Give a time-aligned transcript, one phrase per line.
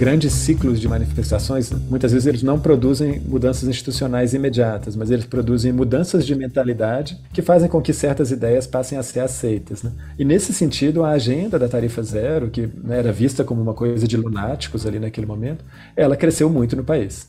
[0.00, 5.74] grandes ciclos de manifestações, muitas vezes eles não produzem mudanças institucionais imediatas, mas eles produzem
[5.74, 9.82] mudanças de mentalidade que fazem com que certas ideias passem a ser aceitas.
[9.82, 9.92] Né?
[10.18, 14.08] E nesse sentido, a agenda da tarifa zero, que né, era vista como uma coisa
[14.08, 15.62] de lunáticos ali naquele momento,
[15.94, 17.28] ela cresceu muito no país.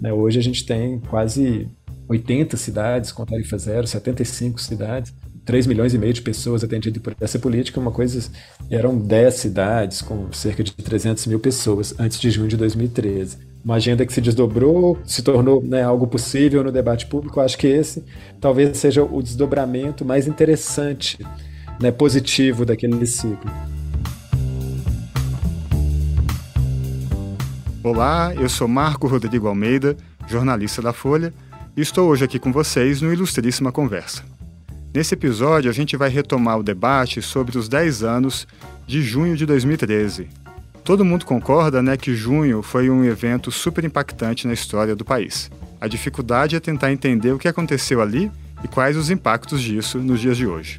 [0.00, 0.12] Né?
[0.12, 1.68] Hoje a gente tem quase
[2.08, 5.12] 80 cidades com tarifa zero, 75 cidades.
[5.44, 8.30] 3 milhões e meio de pessoas atendidas por essa política, uma coisa
[8.70, 13.38] eram 10 cidades com cerca de 300 mil pessoas antes de junho de 2013.
[13.64, 17.40] Uma agenda que se desdobrou, se tornou né, algo possível no debate público.
[17.40, 18.04] acho que esse
[18.40, 21.18] talvez seja o desdobramento mais interessante,
[21.80, 23.50] né, positivo daquele ciclo.
[27.82, 29.96] Olá, eu sou Marco Rodrigo Almeida,
[30.28, 31.34] jornalista da Folha,
[31.76, 34.31] e estou hoje aqui com vocês no Ilustríssima Conversa.
[34.94, 38.46] Nesse episódio, a gente vai retomar o debate sobre os 10 anos
[38.86, 40.28] de junho de 2013.
[40.84, 45.50] Todo mundo concorda né, que junho foi um evento super impactante na história do país.
[45.80, 48.30] A dificuldade é tentar entender o que aconteceu ali
[48.62, 50.78] e quais os impactos disso nos dias de hoje.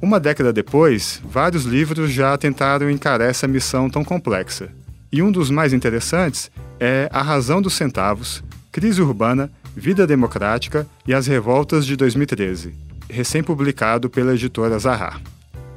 [0.00, 4.70] Uma década depois, vários livros já tentaram encarar essa missão tão complexa.
[5.12, 11.12] E um dos mais interessantes é A Razão dos Centavos, Crise Urbana, Vida Democrática e
[11.12, 12.74] as Revoltas de 2013,
[13.08, 15.20] recém-publicado pela editora Zahar.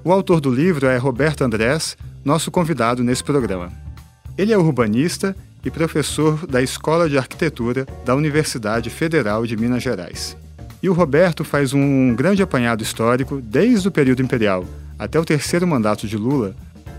[0.03, 3.71] O autor do livro é Roberto Andrés, nosso convidado nesse programa.
[4.37, 10.37] Ele é urbanista e professor da Escola de Arquitetura da Universidade Federal de Minas Gerais.
[10.81, 14.65] E o Roberto faz um grande apanhado histórico desde o período imperial
[14.99, 16.55] até o terceiro mandato de Lula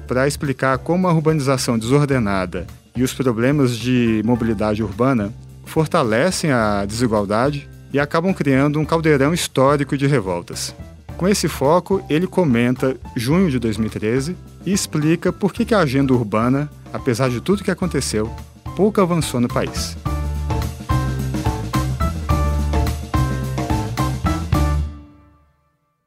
[0.09, 2.67] para explicar como a urbanização desordenada
[2.97, 5.33] e os problemas de mobilidade urbana
[5.65, 10.75] fortalecem a desigualdade e acabam criando um caldeirão histórico de revoltas.
[11.17, 16.71] Com esse foco, ele comenta junho de 2013 e explica por que a agenda urbana,
[16.93, 18.31] apesar de tudo que aconteceu,
[18.77, 19.97] pouco avançou no país.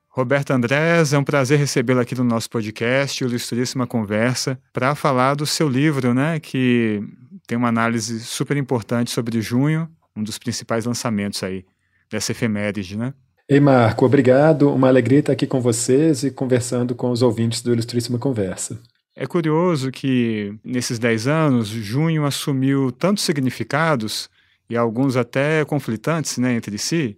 [0.10, 5.48] Roberto Andrés, é um prazer recebê-lo aqui no nosso podcast, Ilustríssima Conversa, para falar do
[5.48, 7.02] seu livro, né, que
[7.48, 11.66] tem uma análise super importante sobre junho, um dos principais lançamentos aí
[12.10, 13.14] dessa efeméride, né?
[13.48, 14.72] Ei, Marco, obrigado.
[14.72, 18.80] Uma alegria estar aqui com vocês e conversando com os ouvintes do Ilustríssima Conversa.
[19.16, 24.30] É curioso que, nesses dez anos, junho assumiu tantos significados,
[24.70, 27.18] e alguns até conflitantes né, entre si,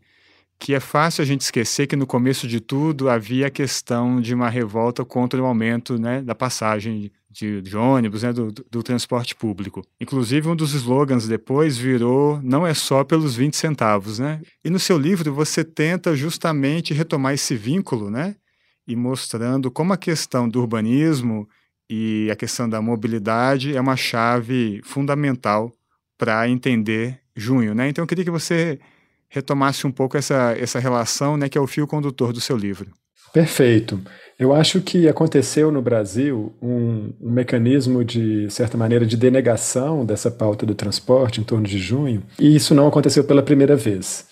[0.58, 4.34] que é fácil a gente esquecer que no começo de tudo havia a questão de
[4.34, 9.34] uma revolta contra o aumento né, da passagem de, de ônibus, né, do, do, transporte
[9.34, 9.82] público.
[10.00, 14.20] Inclusive, um dos slogans depois virou não é só pelos 20 centavos.
[14.20, 14.42] Né?
[14.64, 18.36] E no seu livro você tenta justamente retomar esse vínculo né,
[18.86, 21.48] e mostrando como a questão do urbanismo
[21.90, 25.74] e a questão da mobilidade é uma chave fundamental
[26.18, 27.74] para entender junho.
[27.74, 27.88] Né?
[27.90, 28.80] Então, eu queria que você
[29.30, 32.92] retomasse um pouco essa, essa relação, né, que é o fio condutor do seu livro.
[33.34, 34.00] Perfeito.
[34.38, 40.32] Eu acho que aconteceu no Brasil um, um, mecanismo de certa maneira de denegação dessa
[40.32, 44.26] pauta do transporte em torno de junho, e isso não aconteceu pela primeira vez.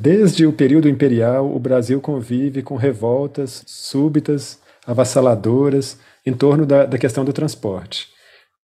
[0.00, 6.98] Desde o período imperial, o Brasil convive com revoltas súbitas, avassaladoras, em torno da, da
[6.98, 8.08] questão do transporte.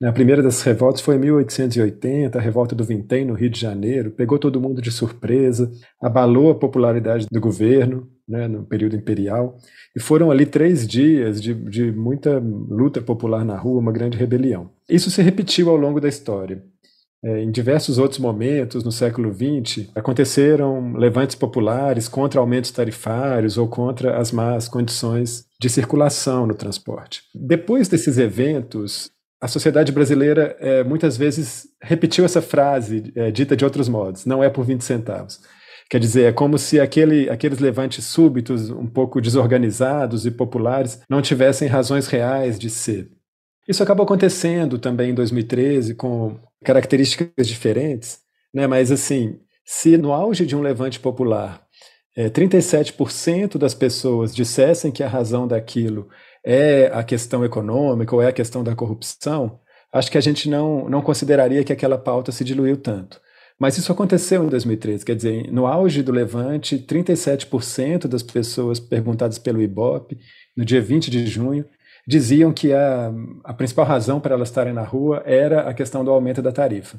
[0.02, 4.10] A primeira das revoltas foi em 1880, a revolta do Vintém, no Rio de Janeiro,
[4.10, 5.70] pegou todo mundo de surpresa,
[6.00, 9.58] abalou a popularidade do governo né, no período imperial,
[9.94, 14.70] e foram ali três dias de, de muita luta popular na rua, uma grande rebelião.
[14.88, 16.62] Isso se repetiu ao longo da história.
[17.22, 23.68] É, em diversos outros momentos, no século XX, aconteceram levantes populares contra aumentos tarifários ou
[23.68, 27.24] contra as más condições de circulação no transporte.
[27.34, 33.64] Depois desses eventos, a sociedade brasileira é, muitas vezes repetiu essa frase é, dita de
[33.66, 35.40] outros modos: não é por 20 centavos.
[35.90, 41.20] Quer dizer, é como se aquele, aqueles levantes súbitos, um pouco desorganizados e populares, não
[41.20, 43.10] tivessem razões reais de ser.
[43.68, 48.20] Isso acabou acontecendo também em 2013, com características diferentes,
[48.54, 48.68] né?
[48.68, 51.60] mas assim, se no auge de um levante popular
[52.16, 56.08] é, 37% das pessoas dissessem que a razão daquilo
[56.44, 59.58] é a questão econômica ou é a questão da corrupção,
[59.92, 63.20] acho que a gente não, não consideraria que aquela pauta se diluiu tanto.
[63.60, 69.38] Mas isso aconteceu em 2013, quer dizer, no auge do levante, 37% das pessoas perguntadas
[69.38, 70.16] pelo IBOP,
[70.56, 71.66] no dia 20 de junho,
[72.08, 73.12] diziam que a,
[73.44, 76.98] a principal razão para elas estarem na rua era a questão do aumento da tarifa.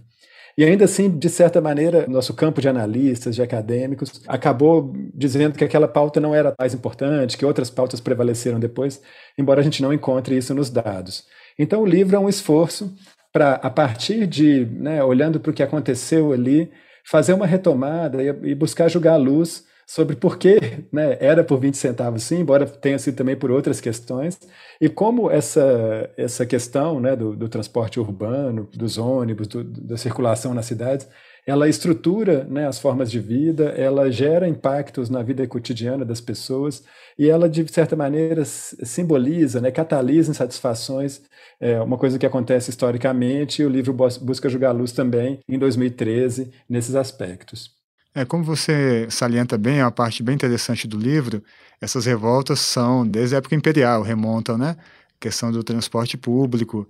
[0.56, 5.64] E ainda assim, de certa maneira, nosso campo de analistas, de acadêmicos, acabou dizendo que
[5.64, 9.02] aquela pauta não era mais importante, que outras pautas prevaleceram depois,
[9.36, 11.25] embora a gente não encontre isso nos dados.
[11.57, 12.94] Então, o livro é um esforço
[13.31, 16.72] para, a partir de, né, olhando para o que aconteceu ali,
[17.04, 20.57] fazer uma retomada e, e buscar julgar a luz sobre por que
[20.92, 24.39] né, era por 20 centavos sim, embora tenha sido também por outras questões,
[24.80, 30.54] e como essa, essa questão né, do, do transporte urbano, dos ônibus, do, da circulação
[30.54, 31.10] nas cidades,
[31.46, 36.84] ela estrutura né, as formas de vida, ela gera impactos na vida cotidiana das pessoas
[37.18, 41.22] e ela, de certa maneira, simboliza, né, catalisa insatisfações,
[41.60, 46.52] é uma coisa que acontece historicamente, e o livro busca jogar luz também, em 2013,
[46.68, 47.72] nesses aspectos.
[48.14, 51.44] É, como você salienta bem, é uma parte bem interessante do livro,
[51.80, 54.76] essas revoltas são, desde a época imperial, remontam, né?
[54.80, 56.88] A questão do transporte público,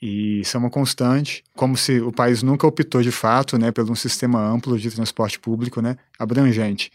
[0.00, 3.88] e isso é uma constante, como se o país nunca optou de fato né, por
[3.90, 6.90] um sistema amplo de transporte público né, abrangente.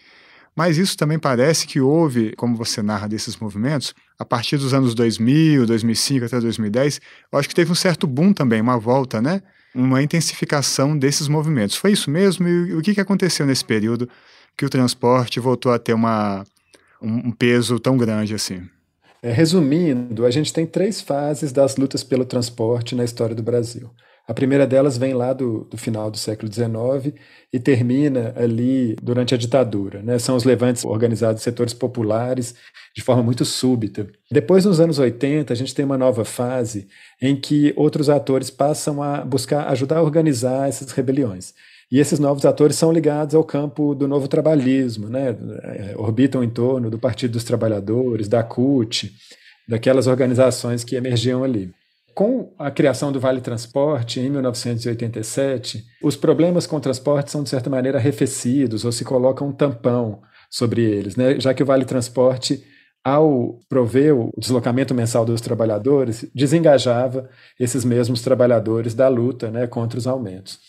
[0.55, 4.95] Mas isso também parece que houve, como você narra desses movimentos, a partir dos anos
[4.95, 9.41] 2000, 2005 até 2010, eu acho que teve um certo boom também, uma volta, né?
[9.73, 11.75] Uma intensificação desses movimentos.
[11.75, 12.47] Foi isso mesmo?
[12.47, 14.09] E o que aconteceu nesse período
[14.57, 16.45] que o transporte voltou a ter uma,
[17.01, 18.65] um peso tão grande assim?
[19.21, 23.89] É, resumindo, a gente tem três fases das lutas pelo transporte na história do Brasil.
[24.27, 27.15] A primeira delas vem lá do, do final do século XIX
[27.53, 30.01] e termina ali durante a ditadura.
[30.01, 30.17] Né?
[30.17, 32.55] São os levantes organizados em setores populares
[32.95, 34.07] de forma muito súbita.
[34.31, 36.87] Depois, nos anos 80, a gente tem uma nova fase
[37.21, 41.53] em que outros atores passam a buscar ajudar a organizar essas rebeliões.
[41.91, 45.35] E esses novos atores são ligados ao campo do novo trabalhismo, né?
[45.63, 49.13] É, orbitam em torno do Partido dos Trabalhadores, da CUT,
[49.67, 51.71] daquelas organizações que emergiam ali.
[52.13, 57.49] Com a criação do Vale Transporte em 1987, os problemas com o transporte são, de
[57.49, 61.37] certa maneira, arrefecidos ou se coloca um tampão sobre eles, né?
[61.39, 62.63] já que o Vale Transporte,
[63.03, 67.29] ao prover o deslocamento mensal dos trabalhadores, desengajava
[67.59, 70.59] esses mesmos trabalhadores da luta né, contra os aumentos.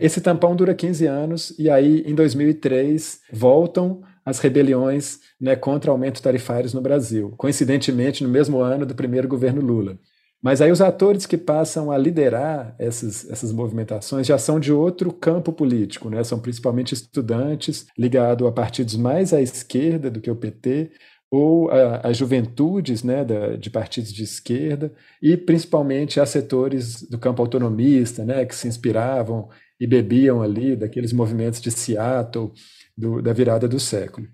[0.00, 6.22] Esse tampão dura 15 anos e aí, em 2003, voltam as rebeliões né, contra aumentos
[6.22, 9.98] tarifários no Brasil, coincidentemente no mesmo ano do primeiro governo Lula.
[10.42, 15.12] Mas aí os atores que passam a liderar essas, essas movimentações já são de outro
[15.12, 16.24] campo político, né?
[16.24, 20.92] são principalmente estudantes ligados a partidos mais à esquerda do que o PT,
[21.30, 21.70] ou
[22.02, 24.92] as juventudes né, da, de partidos de esquerda,
[25.22, 29.48] e principalmente a setores do campo autonomista, né, que se inspiravam
[29.80, 32.52] e bebiam ali daqueles movimentos de Seattle
[32.96, 34.28] do, da virada do século.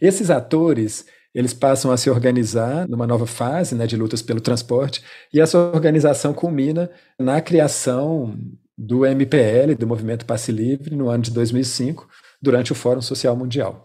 [0.00, 1.06] Esses atores
[1.36, 5.02] eles passam a se organizar numa nova fase né, de lutas pelo transporte,
[5.32, 8.34] e essa organização culmina na criação
[8.76, 12.08] do MPL, do Movimento Passe Livre, no ano de 2005,
[12.40, 13.82] durante o Fórum Social Mundial.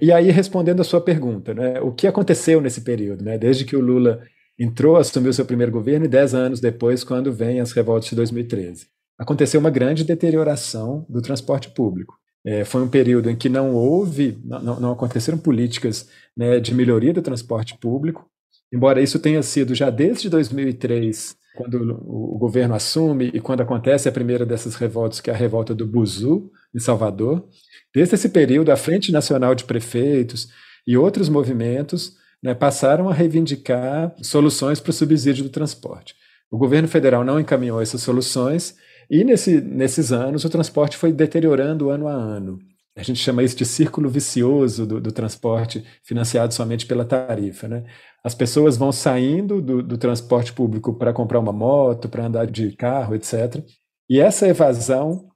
[0.00, 3.76] E aí, respondendo a sua pergunta, né, o que aconteceu nesse período, né, desde que
[3.76, 4.22] o Lula
[4.58, 8.86] entrou, assumiu seu primeiro governo, e dez anos depois, quando vem as revoltas de 2013?
[9.18, 12.14] Aconteceu uma grande deterioração do transporte público.
[12.44, 17.12] É, foi um período em que não houve, não, não aconteceram políticas né, de melhoria
[17.12, 18.28] do transporte público,
[18.72, 24.12] embora isso tenha sido já desde 2003, quando o, governo assume e quando acontece a
[24.12, 27.48] primeira dessas revoltas, que é a revolta do Buzu, em Salvador.
[27.92, 30.48] Desde esse período, a Frente Nacional de Prefeitos
[30.86, 36.14] e outros movimentos né, passaram a reivindicar soluções para o subsídio do transporte.
[36.50, 38.76] O governo federal não encaminhou essas soluções
[39.10, 42.58] e nesse, nesses anos, o transporte foi deteriorando ano a ano.
[42.96, 47.68] A gente chama isso de círculo vicioso do, do transporte financiado somente pela tarifa.
[47.68, 47.84] Né?
[48.24, 52.72] As pessoas vão saindo do, do transporte público para comprar uma moto, para andar de
[52.72, 53.62] carro, etc.
[54.08, 55.28] E essa evasão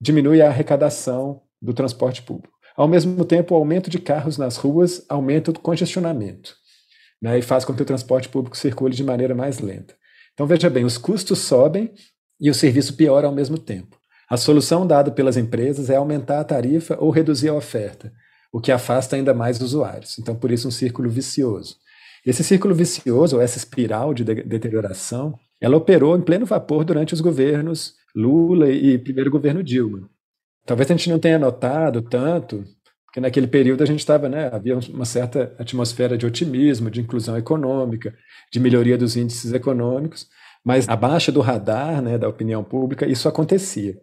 [0.00, 2.56] diminui a arrecadação do transporte público.
[2.76, 6.54] Ao mesmo tempo, o aumento de carros nas ruas aumenta o congestionamento
[7.20, 7.36] né?
[7.36, 9.96] e faz com que o transporte público circule de maneira mais lenta.
[10.32, 11.92] Então, veja bem, os custos sobem
[12.40, 13.96] e o serviço piora ao mesmo tempo.
[14.28, 18.12] A solução dada pelas empresas é aumentar a tarifa ou reduzir a oferta,
[18.52, 20.18] o que afasta ainda mais usuários.
[20.18, 21.76] Então, por isso, um círculo vicioso.
[22.26, 27.14] Esse círculo vicioso, ou essa espiral de, de deterioração, ela operou em pleno vapor durante
[27.14, 30.08] os governos Lula e primeiro governo Dilma.
[30.66, 32.64] Talvez a gente não tenha notado tanto,
[33.06, 37.36] porque naquele período a gente estava, né, havia uma certa atmosfera de otimismo, de inclusão
[37.38, 38.14] econômica,
[38.52, 40.26] de melhoria dos índices econômicos,
[40.64, 43.96] mas abaixo do radar né, da opinião pública isso acontecia.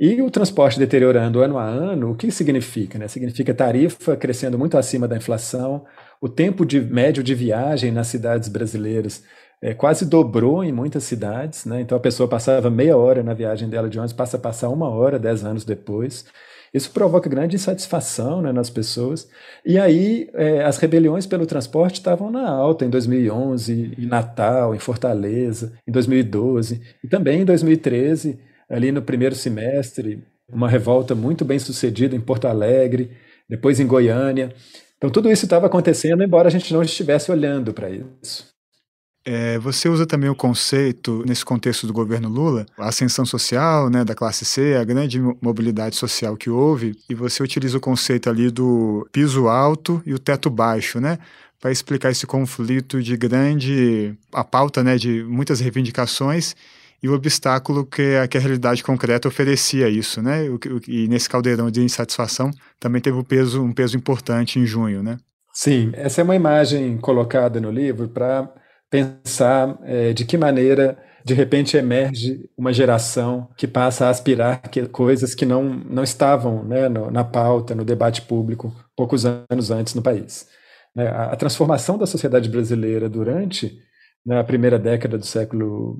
[0.00, 2.98] E o transporte deteriorando ano a ano, o que significa?
[2.98, 3.08] Né?
[3.08, 5.84] Significa tarifa crescendo muito acima da inflação,
[6.20, 9.24] o tempo de médio de viagem nas cidades brasileiras
[9.60, 11.80] é, quase dobrou em muitas cidades, né?
[11.80, 14.88] então a pessoa passava meia hora na viagem dela de ônibus, passa a passar uma
[14.88, 16.26] hora dez anos depois.
[16.72, 19.28] Isso provoca grande insatisfação né, nas pessoas.
[19.64, 24.78] E aí é, as rebeliões pelo transporte estavam na alta em 2011, em Natal, em
[24.78, 31.58] Fortaleza, em 2012 e também em 2013, ali no primeiro semestre, uma revolta muito bem
[31.58, 33.10] sucedida em Porto Alegre,
[33.48, 34.52] depois em Goiânia.
[34.96, 38.57] Então tudo isso estava acontecendo, embora a gente não estivesse olhando para isso.
[39.30, 44.02] É, você usa também o conceito, nesse contexto do governo Lula, a ascensão social né,
[44.02, 48.50] da classe C, a grande mobilidade social que houve, e você utiliza o conceito ali
[48.50, 51.18] do piso alto e o teto baixo, né?
[51.60, 54.16] Para explicar esse conflito de grande.
[54.32, 56.56] a pauta né, de muitas reivindicações
[57.02, 60.46] e o obstáculo que a, que a realidade concreta oferecia isso, né?
[60.86, 65.18] E nesse caldeirão de insatisfação também teve um peso, um peso importante em junho, né?
[65.52, 68.48] Sim, essa é uma imagem colocada no livro para
[68.90, 74.86] pensar é, de que maneira de repente emerge uma geração que passa a aspirar que,
[74.86, 79.94] coisas que não, não estavam né, no, na pauta, no debate público, poucos anos antes
[79.94, 80.48] no país.
[80.96, 83.78] Né, a, a, transformação da sociedade brasileira durante
[84.24, 85.98] né, a primeira década do século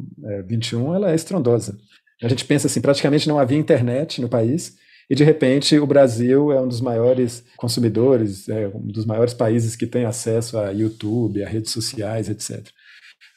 [0.50, 1.76] XXI é, ela é estrondosa.
[2.22, 4.76] A gente pensa assim, praticamente não havia internet no país,
[5.10, 9.76] e de repente o Brasil é um dos maiores consumidores, é um dos maiores países
[9.76, 12.66] que tem acesso a YouTube, a redes sociais, etc.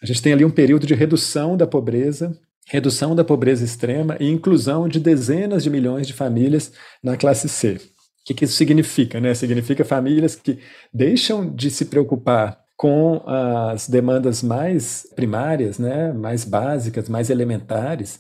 [0.02, 2.36] A gente tem ali um período de redução da pobreza,
[2.68, 6.72] redução da pobreza extrema e inclusão de dezenas de milhões de famílias
[7.04, 7.74] na classe C.
[7.74, 9.20] O que, que isso significa?
[9.20, 9.34] Né?
[9.34, 10.60] Significa famílias que
[10.94, 18.20] deixam de se preocupar com as demandas mais primárias, né, mais básicas, mais elementares,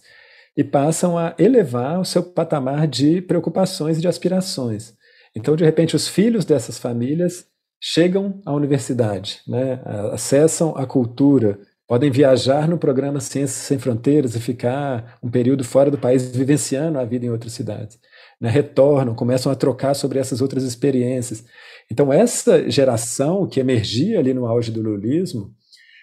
[0.55, 4.93] e passam a elevar o seu patamar de preocupações e de aspirações.
[5.35, 7.47] Então, de repente, os filhos dessas famílias
[7.81, 9.81] chegam à universidade, né,
[10.13, 11.57] acessam a cultura,
[11.91, 16.97] podem viajar no programa Ciências Sem Fronteiras e ficar um período fora do país vivenciando
[16.97, 17.99] a vida em outras cidades.
[18.39, 18.49] Né?
[18.49, 21.43] Retornam, começam a trocar sobre essas outras experiências.
[21.91, 25.53] Então, essa geração que emergia ali no auge do lulismo,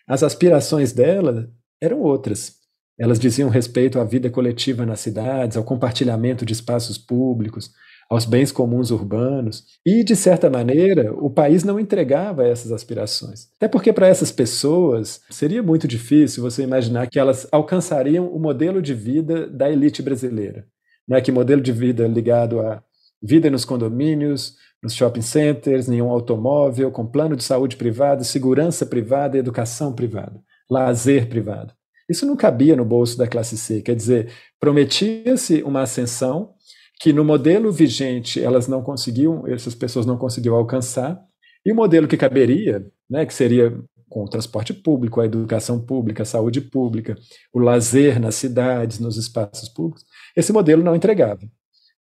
[0.06, 2.56] as aspirações dela eram outras.
[3.00, 7.70] Elas diziam respeito à vida coletiva nas cidades, ao compartilhamento de espaços públicos,
[8.08, 9.64] aos bens comuns urbanos.
[9.84, 13.48] E, de certa maneira, o país não entregava essas aspirações.
[13.56, 18.80] Até porque, para essas pessoas, seria muito difícil você imaginar que elas alcançariam o modelo
[18.80, 20.66] de vida da elite brasileira.
[21.06, 21.20] Né?
[21.20, 22.82] Que modelo de vida ligado a
[23.22, 29.36] vida nos condomínios, nos shopping centers, nenhum automóvel, com plano de saúde privado, segurança privada,
[29.36, 31.74] educação privada, lazer privado.
[32.08, 33.82] Isso não cabia no bolso da classe C.
[33.82, 36.54] Quer dizer, prometia-se uma ascensão
[37.00, 41.20] que no modelo vigente elas não conseguiam, essas pessoas não conseguiam alcançar,
[41.64, 43.76] e o modelo que caberia, né, que seria
[44.08, 47.16] com o transporte público, a educação pública, a saúde pública,
[47.52, 50.04] o lazer nas cidades, nos espaços públicos,
[50.36, 51.40] esse modelo não entregava.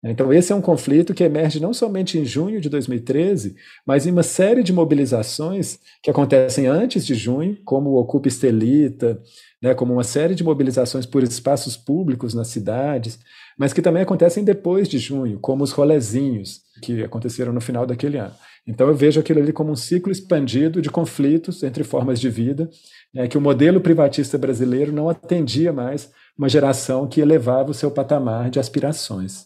[0.07, 3.55] Então, esse é um conflito que emerge não somente em junho de 2013,
[3.87, 9.19] mas em uma série de mobilizações que acontecem antes de junho, como o Ocupa Estelita,
[9.59, 13.17] né, como uma série de mobilizações por espaços públicos nas cidades,
[13.57, 18.17] mas que também acontecem depois de junho, como os rolezinhos, que aconteceram no final daquele
[18.17, 18.33] ano.
[18.67, 22.69] Então eu vejo aquilo ali como um ciclo expandido de conflitos entre formas de vida,
[23.13, 27.89] né, que o modelo privatista brasileiro não atendia mais uma geração que elevava o seu
[27.91, 29.45] patamar de aspirações.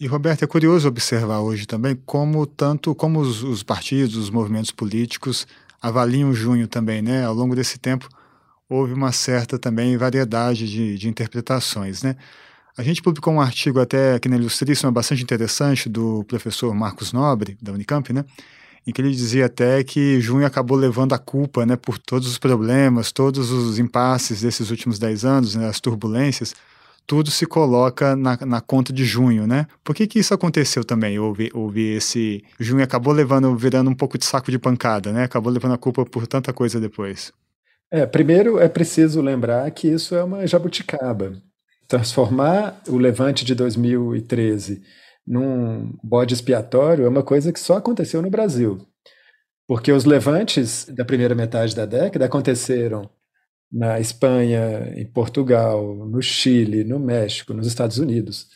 [0.00, 4.70] E Roberto, é curioso observar hoje também como tanto como os, os partidos, os movimentos
[4.70, 5.46] políticos
[5.82, 7.24] avaliam junho também, né?
[7.24, 8.08] Ao longo desse tempo
[8.68, 12.16] houve uma certa também variedade de, de interpretações, né?
[12.78, 17.58] A gente publicou um artigo até aqui na Ilustríssima bastante interessante do professor Marcos Nobre,
[17.60, 18.24] da Unicamp, né?
[18.86, 22.38] em que ele dizia até que junho acabou levando a culpa né, por todos os
[22.38, 26.54] problemas, todos os impasses desses últimos dez anos, né, as turbulências,
[27.04, 29.66] tudo se coloca na, na, conta de junho, né?
[29.82, 31.18] Por que, que isso aconteceu também?
[31.18, 32.44] Houve, houve esse.
[32.60, 35.24] Junho acabou levando, virando um pouco de saco de pancada, né?
[35.24, 37.32] Acabou levando a culpa por tanta coisa depois.
[37.90, 41.32] É, primeiro é preciso lembrar que isso é uma jabuticaba
[41.88, 44.82] transformar o levante de 2013
[45.26, 48.78] num bode expiatório é uma coisa que só aconteceu no Brasil.
[49.66, 53.10] Porque os levantes da primeira metade da década aconteceram
[53.70, 58.46] na Espanha, em Portugal, no Chile, no México, nos Estados Unidos,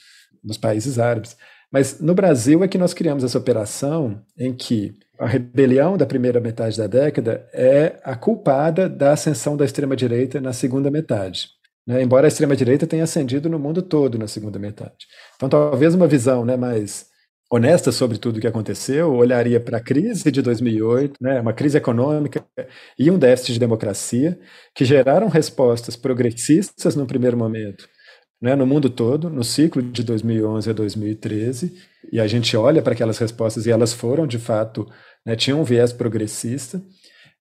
[0.43, 1.37] nos países árabes.
[1.71, 6.41] Mas no Brasil é que nós criamos essa operação em que a rebelião da primeira
[6.41, 11.51] metade da década é a culpada da ascensão da extrema-direita na segunda metade
[11.87, 15.07] né, embora a extrema-direita tenha ascendido no mundo todo na segunda metade.
[15.37, 17.07] Então, talvez uma visão né, mais
[17.51, 21.77] honesta sobre tudo o que aconteceu olharia para a crise de 2008, né, uma crise
[21.77, 22.43] econômica
[22.99, 24.39] e um déficit de democracia,
[24.75, 27.87] que geraram respostas progressistas no primeiro momento,
[28.41, 31.77] né, no mundo todo, no ciclo de 2011 a 2013,
[32.11, 34.89] e a gente olha para aquelas respostas e elas foram, de fato,
[35.25, 36.83] né, tinham um viés progressista.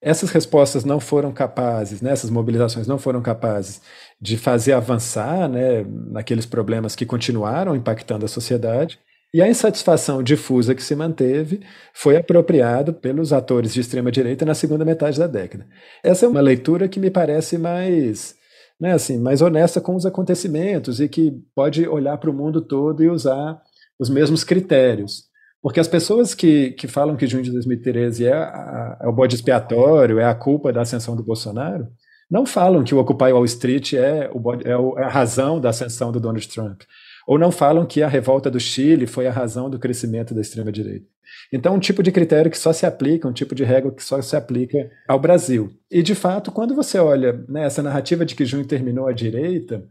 [0.02, 3.82] Essas respostas não foram capazes, né, essas mobilizações não foram capazes
[4.20, 9.00] de fazer avançar né, naqueles problemas que continuaram impactando a sociedade.
[9.34, 11.62] E a insatisfação difusa que se manteve
[11.94, 15.66] foi apropriado pelos atores de extrema direita na segunda metade da década.
[16.04, 18.36] Essa é uma leitura que me parece mais
[18.82, 23.04] né, assim, mais honesta com os acontecimentos e que pode olhar para o mundo todo
[23.04, 23.62] e usar
[24.00, 25.31] os mesmos critérios.
[25.62, 29.36] Porque as pessoas que, que falam que junho de 2013 é, a, é o bode
[29.36, 31.88] expiatório, é a culpa da ascensão do Bolsonaro,
[32.30, 34.30] não falam que o Occupy Wall Street é,
[34.64, 36.82] é, o, é a razão da ascensão do Donald Trump.
[37.28, 41.06] Ou não falam que a revolta do Chile foi a razão do crescimento da extrema-direita.
[41.54, 44.22] Então, um tipo de critério que só se aplica, um tipo de regra que só
[44.22, 45.72] se aplica ao Brasil.
[45.90, 49.84] E, de fato, quando você olha né, essa narrativa de que junho terminou à direita,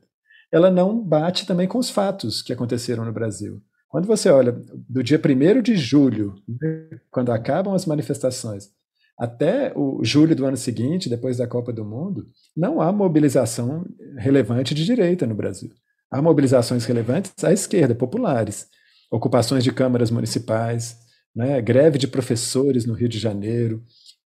[0.51, 3.63] ela não bate também com os fatos que aconteceram no Brasil.
[3.91, 4.53] Quando você olha
[4.89, 6.37] do dia 1 de julho,
[7.11, 8.69] quando acabam as manifestações,
[9.19, 13.85] até o julho do ano seguinte, depois da Copa do Mundo, não há mobilização
[14.17, 15.71] relevante de direita no Brasil.
[16.09, 18.69] Há mobilizações relevantes à esquerda, populares,
[19.11, 20.97] ocupações de câmaras municipais,
[21.35, 23.83] né, greve de professores no Rio de Janeiro,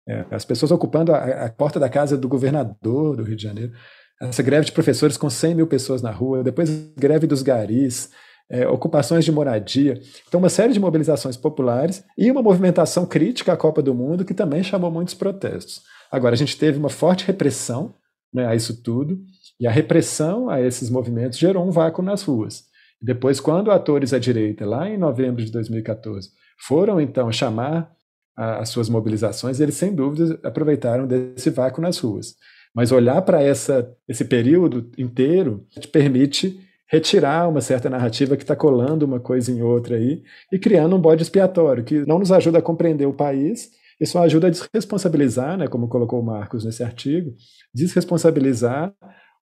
[0.08, 3.74] é, as pessoas ocupando a, a, porta da casa do governador do Rio de Janeiro,
[4.22, 8.10] essa greve de professores com 100 mil pessoas na rua, depois greve dos garis,
[8.50, 10.02] é, ocupações de moradia.
[10.28, 14.34] Então, uma série de mobilizações populares e uma movimentação crítica à Copa do Mundo que
[14.34, 15.82] também chamou muitos protestos.
[16.12, 17.94] Agora, a gente teve uma forte repressão
[18.34, 19.20] né, a isso tudo,
[19.60, 22.64] e a repressão a esses movimentos gerou um vácuo nas ruas.
[23.02, 27.92] Depois, quando atores à direita, lá em novembro de 2014, foram então chamar
[28.36, 32.36] a, as suas mobilizações, eles sem dúvida aproveitaram desse vácuo nas ruas.
[32.74, 39.06] Mas olhar para esse período inteiro te permite retirar uma certa narrativa que está colando
[39.06, 42.62] uma coisa em outra aí e criando um bode expiatório que não nos ajuda a
[42.62, 43.70] compreender o país
[44.02, 47.36] e só ajuda a desresponsabilizar, né, como colocou o Marcos nesse artigo,
[47.74, 48.92] desresponsabilizar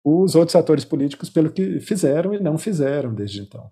[0.03, 3.69] os outros atores políticos pelo que fizeram e não fizeram desde então.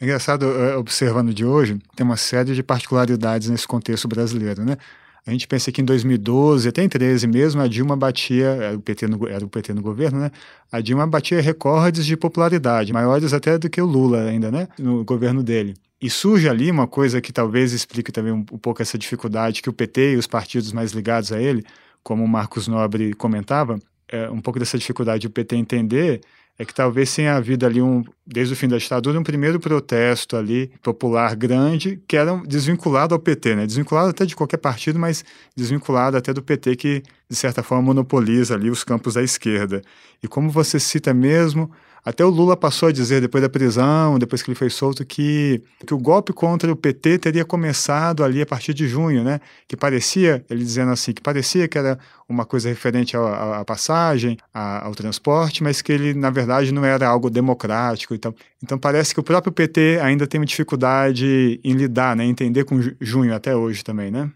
[0.00, 4.76] É engraçado, é, observando de hoje, tem uma série de particularidades nesse contexto brasileiro, né?
[5.24, 8.80] A gente pensa que em 2012, até em 13 mesmo, a Dilma batia, era o
[8.80, 10.30] PT no, era o PT no governo, né?
[10.70, 14.66] A Dilma batia recordes de popularidade, maiores até do que o Lula ainda, né?
[14.78, 15.74] No governo dele.
[16.00, 19.68] E surge ali uma coisa que talvez explique também um, um pouco essa dificuldade que
[19.68, 21.64] o PT e os partidos mais ligados a ele,
[22.02, 26.20] como o Marcos Nobre comentava, é, um pouco dessa dificuldade do PT entender
[26.62, 30.36] é que talvez tenha havido ali um, desde o fim da ditadura, um primeiro protesto
[30.36, 33.66] ali popular grande que era desvinculado ao PT, né?
[33.66, 35.24] Desvinculado até de qualquer partido, mas
[35.56, 39.82] desvinculado até do PT que de certa forma monopoliza ali os campos da esquerda.
[40.22, 41.68] E como você cita mesmo,
[42.04, 45.62] até o Lula passou a dizer, depois da prisão, depois que ele foi solto, que,
[45.86, 49.40] que o golpe contra o PT teria começado ali a partir de junho, né?
[49.68, 51.96] Que parecia, ele dizendo assim, que parecia que era
[52.28, 57.06] uma coisa referente à, passagem, à, ao transporte, mas que ele, na verdade, não era
[57.06, 58.14] algo democrático.
[58.14, 62.24] Então, então parece que o próprio PT ainda tem uma dificuldade em lidar, né?
[62.24, 64.28] Entender com junho até hoje também, né?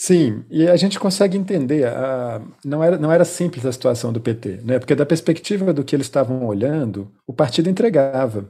[0.00, 4.20] Sim, e a gente consegue entender, a, não, era, não era simples a situação do
[4.20, 4.78] PT, né?
[4.78, 8.48] porque da perspectiva do que eles estavam olhando, o partido entregava.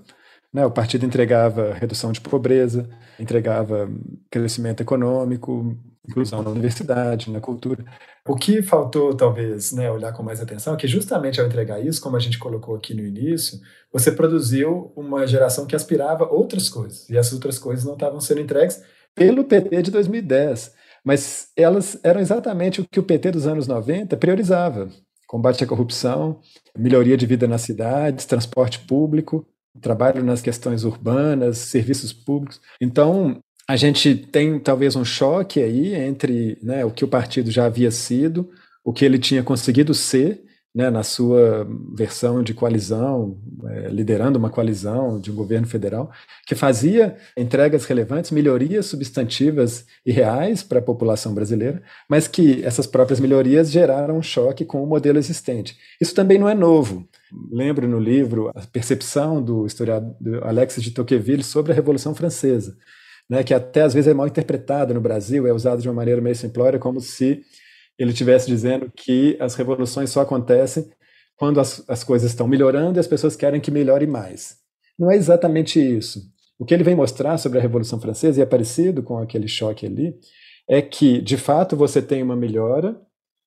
[0.53, 0.67] Né?
[0.67, 2.87] O partido entregava redução de pobreza,
[3.19, 3.89] entregava
[4.31, 5.75] crescimento econômico,
[6.07, 7.83] inclusão na universidade, na cultura.
[8.27, 12.03] O que faltou, talvez, né, olhar com mais atenção é que, justamente ao entregar isso,
[12.03, 13.59] como a gente colocou aqui no início,
[13.91, 18.43] você produziu uma geração que aspirava outras coisas, e essas outras coisas não estavam sendo
[18.43, 18.83] entregues
[19.15, 20.77] pelo PT de 2010.
[21.09, 24.91] Mas elas eram exatamente o que o PT dos anos 90 priorizava:
[25.27, 26.41] combate à corrupção,
[26.77, 29.47] melhoria de vida nas cidades, transporte público,
[29.81, 32.61] trabalho nas questões urbanas, serviços públicos.
[32.79, 37.65] Então, a gente tem talvez um choque aí entre né, o que o partido já
[37.65, 38.51] havia sido,
[38.85, 44.51] o que ele tinha conseguido ser né, na sua versão de coalizão, é, liderando uma
[44.51, 46.11] coalizão de um governo federal,
[46.47, 52.87] que fazia entregas relevantes, melhorias substantivas e reais para a população brasileira, mas que essas
[52.87, 55.77] próprias melhorias geraram um choque com o modelo existente.
[56.01, 57.09] Isso também não é novo.
[57.51, 62.77] Lembro no livro a percepção do historiador Alexis de Tocqueville sobre a Revolução Francesa,
[63.29, 66.21] né, que até às vezes é mal interpretada no Brasil, é usado de uma maneira
[66.21, 67.43] meio simplória, como se
[67.99, 70.89] ele estivesse dizendo que as revoluções só acontecem
[71.37, 74.57] quando as, as coisas estão melhorando e as pessoas querem que melhore mais.
[74.99, 76.21] Não é exatamente isso.
[76.59, 79.87] O que ele vem mostrar sobre a Revolução Francesa, e é parecido com aquele choque
[79.87, 80.15] ali,
[80.69, 83.01] é que, de fato, você tem uma melhora,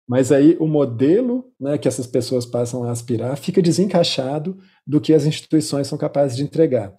[0.07, 5.13] mas aí o modelo né, que essas pessoas passam a aspirar fica desencaixado do que
[5.13, 6.93] as instituições são capazes de entregar.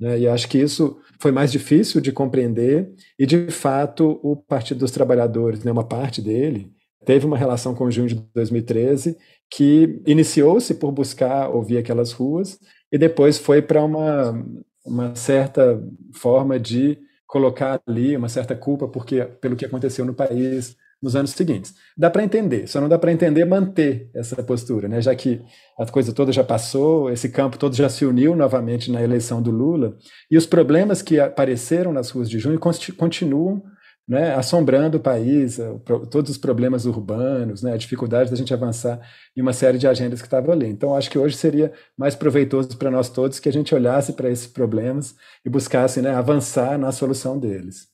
[0.00, 0.20] Né?
[0.20, 4.90] E acho que isso foi mais difícil de compreender, e de fato o Partido dos
[4.90, 6.72] Trabalhadores, né, uma parte dele,
[7.04, 9.16] teve uma relação com junho de 2013
[9.50, 12.58] que iniciou-se por buscar ouvir aquelas ruas
[12.92, 14.46] e depois foi para uma,
[14.84, 15.82] uma certa
[16.14, 21.30] forma de colocar ali uma certa culpa porque, pelo que aconteceu no país nos anos
[21.30, 21.74] seguintes.
[21.96, 25.00] Dá para entender, só não dá para entender manter essa postura, né?
[25.00, 25.40] já que
[25.78, 29.50] a coisa toda já passou, esse campo todo já se uniu novamente na eleição do
[29.50, 29.96] Lula,
[30.30, 32.60] e os problemas que apareceram nas ruas de junho
[32.98, 33.62] continuam
[34.10, 35.72] né, assombrando o país, eh,
[36.10, 39.00] todos os problemas urbanos, né, a dificuldade da gente avançar
[39.36, 40.66] em uma série de agendas que estavam ali.
[40.66, 44.28] Então, acho que hoje seria mais proveitoso para nós todos que a gente olhasse para
[44.28, 45.14] esses problemas
[45.46, 47.86] e buscasse né, avançar na solução deles.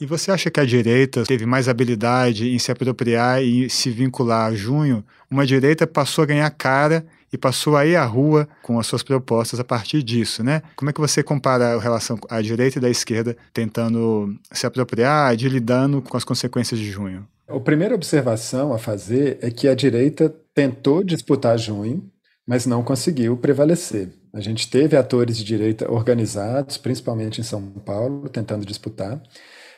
[0.00, 4.46] E você acha que a direita teve mais habilidade em se apropriar e se vincular
[4.46, 5.04] a junho?
[5.30, 9.02] Uma direita passou a ganhar cara e passou a ir à rua com as suas
[9.02, 10.62] propostas a partir disso, né?
[10.76, 15.36] Como é que você compara a relação à direita e da esquerda tentando se apropriar
[15.36, 17.26] de lidando com as consequências de junho?
[17.46, 22.10] A primeira observação a fazer é que a direita tentou disputar junho,
[22.46, 24.10] mas não conseguiu prevalecer.
[24.32, 29.22] A gente teve atores de direita organizados, principalmente em São Paulo, tentando disputar.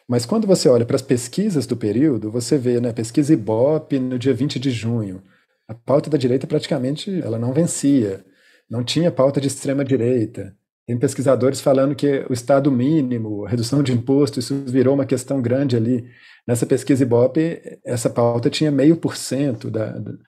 [0.09, 4.19] Mas quando você olha para as pesquisas do período, você vê, né, pesquisa Ibope no
[4.19, 5.23] dia 20 de junho,
[5.71, 8.25] a pauta da direita praticamente ela não vencia,
[8.69, 10.53] não tinha pauta de extrema direita.
[10.85, 15.41] Tem pesquisadores falando que o Estado mínimo, a redução de imposto, isso virou uma questão
[15.41, 16.05] grande ali.
[16.45, 19.71] Nessa pesquisa Ibope, essa pauta tinha meio por cento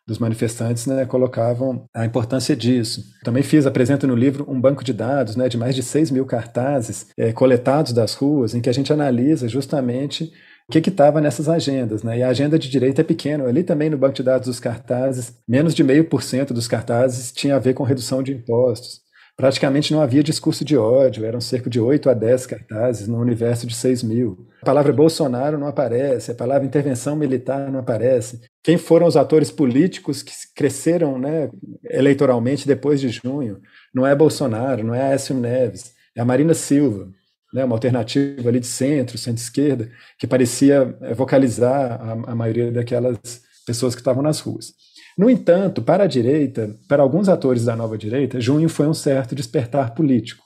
[0.06, 3.02] dos manifestantes né, colocavam a importância disso.
[3.24, 6.24] Também fiz, apresento no livro, um banco de dados né, de mais de 6 mil
[6.24, 10.30] cartazes é, coletados das ruas, em que a gente analisa justamente
[10.68, 12.02] o que estava nessas agendas.
[12.02, 12.18] Né?
[12.18, 13.44] E a agenda de direita é pequena.
[13.44, 17.32] Ali também no banco de dados dos cartazes, menos de meio por cento dos cartazes
[17.32, 19.02] tinha a ver com redução de impostos.
[19.36, 23.66] Praticamente não havia discurso de ódio, eram cerca de 8 a 10 cartazes no universo
[23.66, 24.46] de 6 mil.
[24.60, 28.42] A palavra Bolsonaro não aparece, a palavra intervenção militar não aparece.
[28.62, 31.50] Quem foram os atores políticos que cresceram né,
[31.90, 33.58] eleitoralmente depois de junho?
[33.92, 37.08] Não é Bolsonaro, não é Aécio Neves, é a Marina Silva
[37.52, 43.42] né, uma alternativa ali de centro, centro-esquerda, que parecia eh, vocalizar a, a maioria daquelas
[43.66, 44.72] pessoas que estavam nas ruas.
[45.16, 49.34] No entanto, para a direita, para alguns atores da nova direita, junho foi um certo
[49.34, 50.42] despertar político.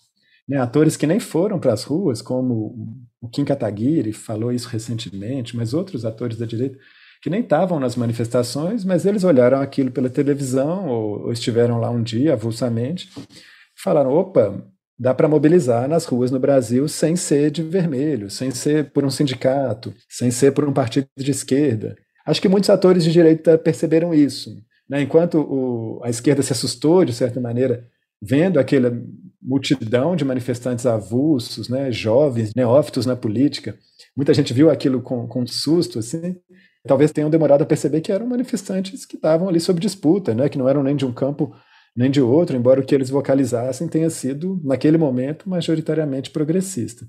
[0.49, 5.57] Né, atores que nem foram para as ruas, como o Kim Kataguiri falou isso recentemente,
[5.57, 6.79] mas outros atores da direita
[7.23, 11.91] que nem estavam nas manifestações, mas eles olharam aquilo pela televisão ou, ou estiveram lá
[11.91, 13.09] um dia avulsamente,
[13.77, 14.65] falaram: opa,
[14.99, 19.11] dá para mobilizar nas ruas no Brasil sem ser de vermelho, sem ser por um
[19.11, 21.97] sindicato, sem ser por um partido de esquerda.
[22.27, 24.51] Acho que muitos atores de direita perceberam isso.
[24.89, 25.03] Né?
[25.03, 27.87] Enquanto o, a esquerda se assustou, de certa maneira,
[28.21, 28.93] vendo aquela
[29.41, 33.77] multidão de manifestantes avulsos, né, jovens, neófitos na política,
[34.17, 36.37] muita gente viu aquilo com, com susto, assim,
[36.87, 40.59] talvez tenham demorado a perceber que eram manifestantes que estavam ali sob disputa, né, que
[40.59, 41.55] não eram nem de um campo
[41.97, 47.07] nem de outro, embora o que eles vocalizassem tenha sido, naquele momento, majoritariamente progressista.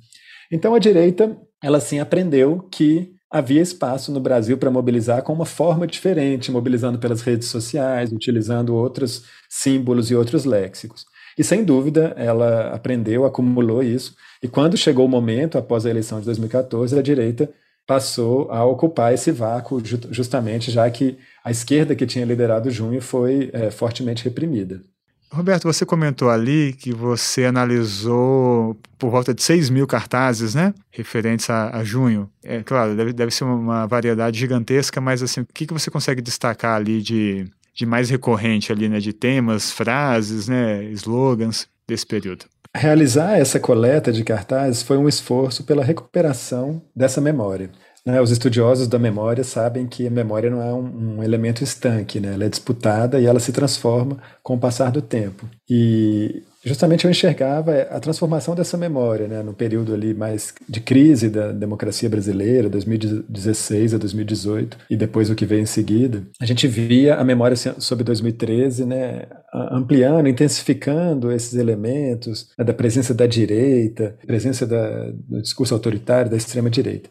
[0.52, 5.46] Então a direita, ela sim aprendeu que havia espaço no Brasil para mobilizar com uma
[5.46, 11.06] forma diferente, mobilizando pelas redes sociais, utilizando outros símbolos e outros léxicos.
[11.38, 16.20] E sem dúvida, ela aprendeu, acumulou isso, e quando chegou o momento, após a eleição
[16.20, 17.50] de 2014, a direita
[17.88, 23.50] passou a ocupar esse vácuo, justamente já que a esquerda que tinha liderado junho foi
[23.54, 24.84] é, fortemente reprimida.
[25.32, 30.74] Roberto, você comentou ali que você analisou por volta de 6 mil cartazes, né?
[30.90, 32.30] Referentes a, a junho.
[32.44, 36.22] É claro, deve, deve ser uma variedade gigantesca, mas assim, o que, que você consegue
[36.22, 39.00] destacar ali de, de mais recorrente ali, né?
[39.00, 40.84] De temas, frases, né?
[40.92, 42.46] Slogans desse período?
[42.78, 47.72] Realizar essa coleta de cartazes foi um esforço pela recuperação dessa memória.
[48.06, 48.22] Né?
[48.22, 52.36] Os estudiosos da memória sabem que a memória não é um, um, elemento estanque, né?
[52.36, 55.50] ela é disputada e ela se transforma com o passar do tempo.
[55.68, 59.42] E justamente eu enxergava a transformação dessa memória, né?
[59.44, 65.36] no período ali mais de crise da democracia brasileira, 2016 a 2018, e depois o
[65.36, 66.24] que veio em seguida.
[66.42, 69.28] A gente via a memória sobre 2013 né?
[69.72, 72.66] ampliando, intensificando esses elementos né?
[72.66, 77.10] da presença da direita, presença da, do discurso autoritário da extrema-direita.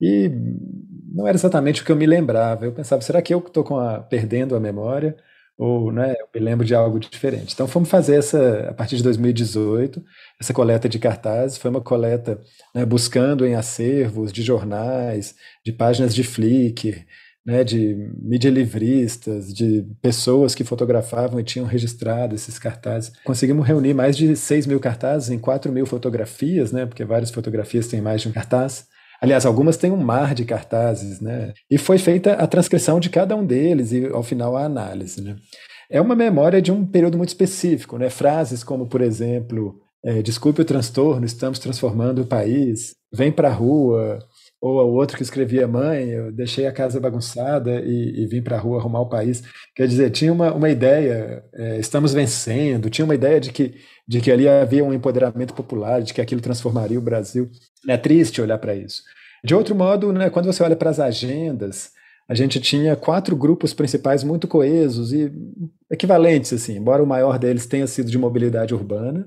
[0.00, 0.30] E
[1.14, 2.64] não era exatamente o que eu me lembrava.
[2.64, 3.64] Eu pensava, será que eu estou
[4.08, 5.16] perdendo a memória?
[5.56, 7.54] Ou né, eu me lembro de algo diferente.
[7.54, 10.02] Então fomos fazer essa, a partir de 2018,
[10.40, 12.40] essa coleta de cartazes, foi uma coleta
[12.74, 17.04] né, buscando em acervos de jornais, de páginas de Flickr,
[17.46, 23.12] né, de mídia livristas, de pessoas que fotografavam e tinham registrado esses cartazes.
[23.22, 27.86] Conseguimos reunir mais de 6 mil cartazes em 4 mil fotografias, né, porque várias fotografias
[27.86, 28.86] têm mais de um cartaz.
[29.24, 31.54] Aliás, algumas têm um mar de cartazes, né?
[31.70, 35.36] E foi feita a transcrição de cada um deles e, ao final, a análise, né?
[35.90, 38.10] É uma memória de um período muito específico, né?
[38.10, 43.52] Frases como, por exemplo, é, desculpe o transtorno, estamos transformando o país, vem para a
[43.52, 44.18] rua,
[44.66, 48.56] ou o outro que escrevia mãe, eu deixei a casa bagunçada e, e vim para
[48.56, 49.42] a rua arrumar o país.
[49.76, 53.74] Quer dizer, tinha uma, uma ideia, é, estamos vencendo, tinha uma ideia de que,
[54.08, 57.50] de que ali havia um empoderamento popular, de que aquilo transformaria o Brasil.
[57.86, 59.02] É triste olhar para isso.
[59.44, 61.90] De outro modo, né, quando você olha para as agendas,
[62.26, 65.30] a gente tinha quatro grupos principais muito coesos e
[65.90, 69.26] equivalentes, assim, embora o maior deles tenha sido de mobilidade urbana.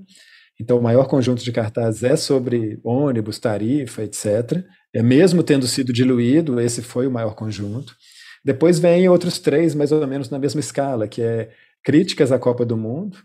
[0.59, 4.65] Então, o maior conjunto de cartazes é sobre ônibus, tarifa, etc.
[4.93, 7.95] É mesmo tendo sido diluído, esse foi o maior conjunto.
[8.43, 11.51] Depois vem outros três, mais ou menos na mesma escala, que é
[11.83, 13.17] críticas à Copa do Mundo,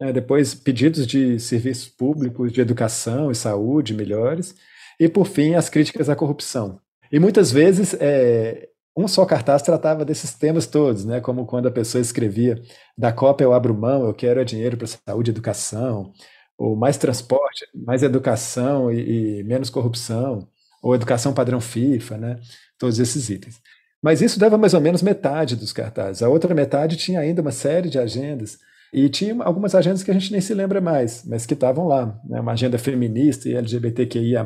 [0.00, 4.54] né, depois pedidos de serviços públicos, de educação e saúde melhores,
[4.98, 6.80] e por fim as críticas à corrupção.
[7.10, 11.20] E muitas vezes é, um só cartaz tratava desses temas todos, né?
[11.20, 12.60] Como quando a pessoa escrevia
[12.96, 16.12] da Copa eu abro mão, eu quero é dinheiro para saúde e educação,
[16.58, 20.48] ou mais transporte, mais educação e, e, menos corrupção,
[20.82, 22.40] ou educação padrão FIFA, né?
[22.78, 23.60] Todos esses itens.
[24.02, 26.22] Mas isso dava mais ou menos metade dos cartazes.
[26.22, 28.58] A outra metade tinha ainda uma série de agendas
[28.92, 32.18] e tinha algumas agendas que a gente nem se lembra mais, mas que estavam lá.
[32.24, 32.40] Né?
[32.40, 34.44] Uma agenda feminista e LGBTQIA+,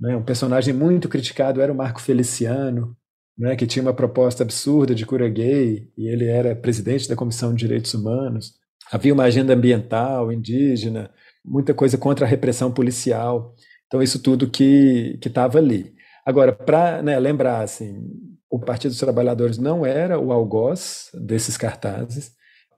[0.00, 0.16] né?
[0.16, 2.96] um personagem muito criticado era o Marco Feliciano,
[3.38, 7.52] né, que tinha uma proposta absurda de cura gay, e ele era presidente da Comissão
[7.52, 8.54] de Direitos Humanos.
[8.90, 11.10] Havia uma agenda ambiental, indígena,
[11.44, 13.54] muita coisa contra a repressão policial.
[13.86, 15.94] Então, isso tudo que estava ali.
[16.24, 18.02] Agora, para né, lembrar, assim,
[18.50, 22.32] o Partido dos Trabalhadores não era o algoz desses cartazes,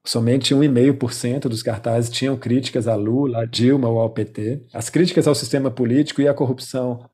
[0.06, 4.66] somente 1,5% dos cartazes tinham críticas a Lula, a Dilma ou ao PT.
[4.72, 7.08] As críticas ao sistema político e à corrupção,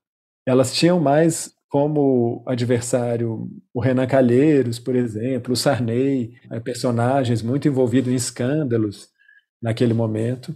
[0.46, 7.66] elas tinham mais como adversário o Renan Calheiros, por exemplo, o Sarney, né, personagens muito
[7.66, 9.08] envolvidos em escândalos
[9.60, 10.54] naquele momento.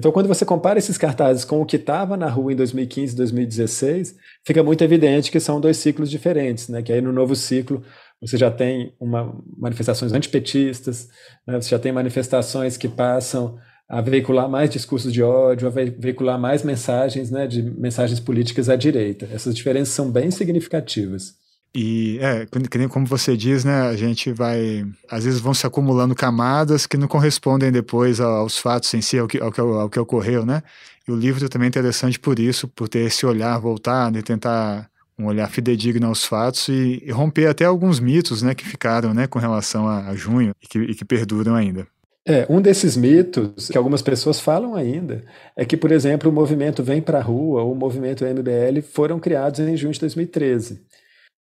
[0.00, 3.16] Então, quando você compara esses cartazes com o que estava na rua em 2015 e
[3.18, 6.80] 2016, fica muito evidente que são dois ciclos diferentes, né?
[6.80, 7.82] Que aí no novo ciclo
[8.18, 11.10] você já tem uma, manifestações antipetistas,
[11.46, 11.60] né?
[11.60, 16.62] você já tem manifestações que passam a veicular mais discursos de ódio, a veicular mais
[16.62, 19.28] mensagens, né, de mensagens políticas à direita.
[19.30, 21.34] Essas diferenças são bem significativas.
[21.74, 22.46] E é,
[22.88, 27.06] como você diz, né, a gente vai, às vezes vão se acumulando camadas que não
[27.06, 30.62] correspondem depois aos fatos em si, ao que, ao que, ao que ocorreu, né?
[31.06, 34.90] E o livro também é interessante por isso, por ter esse olhar voltado e tentar
[35.16, 39.26] um olhar fidedigno aos fatos e, e romper até alguns mitos, né, que ficaram, né,
[39.26, 41.86] com relação a, a junho e que, e que perduram ainda.
[42.26, 45.24] É, um desses mitos que algumas pessoas falam ainda
[45.56, 49.18] é que, por exemplo, o movimento Vem para a Rua ou o movimento MBL foram
[49.18, 50.80] criados em junho de 2013.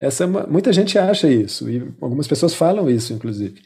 [0.01, 3.61] Essa, é muita gente acha isso, e algumas pessoas falam isso, inclusive.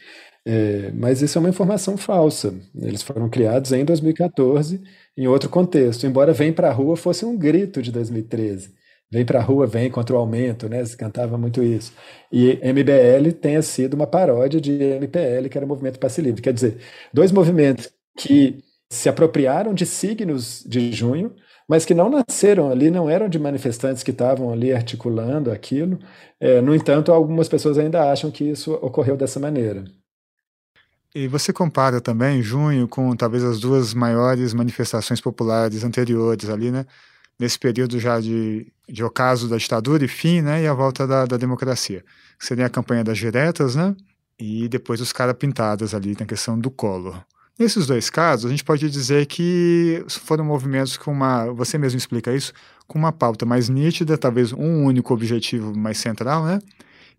[0.44, 2.54] É, mas isso é uma informação falsa.
[2.74, 4.82] Eles foram criados em 2014,
[5.16, 8.72] em outro contexto, embora Vem para a Rua fosse um grito de 2013
[9.12, 10.82] vem para a rua, vem contra o aumento, né?
[10.86, 11.92] Se cantava muito isso.
[12.32, 16.40] E MBL tenha sido uma paródia de MPL, que era o Movimento Passe Livre.
[16.40, 16.78] Quer dizer,
[17.12, 21.34] dois movimentos que se apropriaram de signos de junho,
[21.72, 25.98] mas que não nasceram ali, não eram de manifestantes que estavam ali articulando aquilo.
[26.38, 29.82] É, no entanto, algumas pessoas ainda acham que isso ocorreu dessa maneira.
[31.14, 36.84] E você compara também junho com talvez as duas maiores manifestações populares anteriores ali, né?
[37.40, 41.24] nesse período já de, de ocaso da ditadura e fim, né, e a volta da,
[41.24, 42.04] da democracia.
[42.38, 43.96] Seria a campanha das diretas, né,
[44.38, 47.24] e depois os caras pintadas ali na questão do Collor.
[47.58, 52.34] Nesses dois casos, a gente pode dizer que foram movimentos com uma, você mesmo explica
[52.34, 52.52] isso,
[52.86, 56.58] com uma pauta mais nítida, talvez um único objetivo mais central, né,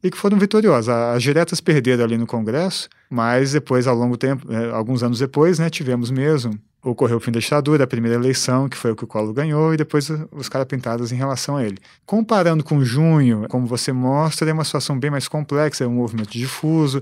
[0.03, 0.89] e que foram vitoriosas.
[0.89, 5.59] As diretas perderam ali no Congresso, mas depois, ao longo tempo, eh, alguns anos depois,
[5.59, 9.05] né, tivemos mesmo ocorreu o fim da ditadura, a primeira eleição, que foi o que
[9.05, 11.77] o Collor ganhou, e depois os caras pintados em relação a ele.
[12.05, 16.31] Comparando com junho, como você mostra, é uma situação bem mais complexa, é um movimento
[16.31, 17.01] difuso,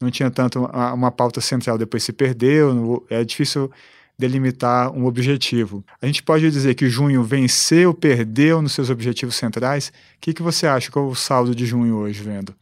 [0.00, 3.70] não tinha tanto uma, uma pauta central, depois se perdeu, é difícil
[4.18, 5.84] delimitar um objetivo.
[6.00, 9.88] A gente pode dizer que junho venceu, perdeu nos seus objetivos centrais.
[9.88, 10.90] O que, que você acha?
[10.90, 12.54] Qual é o saldo de junho hoje, vendo?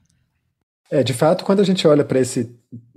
[0.90, 2.50] É, de fato, quando a gente olha para esse,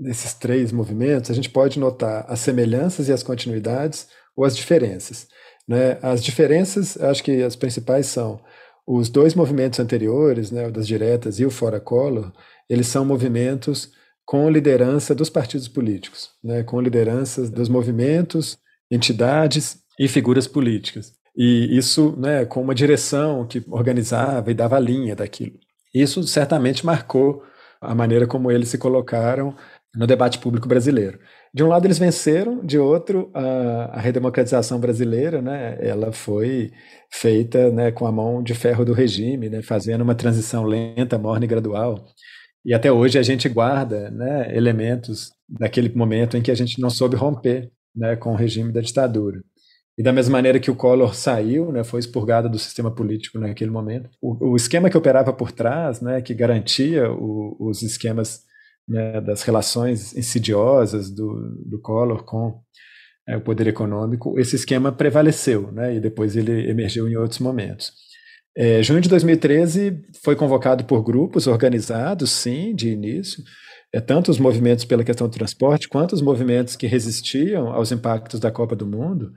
[0.05, 5.27] esses três movimentos, a gente pode notar as semelhanças e as continuidades ou as diferenças.
[5.67, 5.97] Né?
[6.01, 8.39] As diferenças, acho que as principais são
[8.87, 12.31] os dois movimentos anteriores, né, o das diretas e o Fora Collor,
[12.69, 13.91] eles são movimentos
[14.25, 18.57] com liderança dos partidos políticos, né, com lideranças dos movimentos,
[18.89, 21.13] entidades e figuras políticas.
[21.35, 25.57] E isso né, com uma direção que organizava e dava linha daquilo.
[25.93, 27.43] Isso certamente marcou
[27.79, 29.55] a maneira como eles se colocaram
[29.95, 31.19] no debate público brasileiro.
[31.53, 36.71] De um lado eles venceram, de outro a, a redemocratização brasileira, né, ela foi
[37.11, 41.43] feita né, com a mão de ferro do regime, né, fazendo uma transição lenta, morna
[41.43, 42.05] e gradual.
[42.65, 46.89] E até hoje a gente guarda né, elementos daquele momento em que a gente não
[46.89, 49.41] soube romper né, com o regime da ditadura.
[49.97, 53.71] E da mesma maneira que o Collor saiu, né, foi expurgado do sistema político naquele
[53.71, 58.41] momento, o, o esquema que operava por trás, né, que garantia o, os esquemas
[58.87, 62.61] né, das relações insidiosas do, do Collor com
[63.27, 67.91] é, o poder econômico, esse esquema prevaleceu, né, e depois ele emergiu em outros momentos.
[68.55, 73.43] É, junho de 2013 foi convocado por grupos organizados, sim, de início,
[73.93, 78.39] é, tanto os movimentos pela questão do transporte, quanto os movimentos que resistiam aos impactos
[78.39, 79.31] da Copa do Mundo,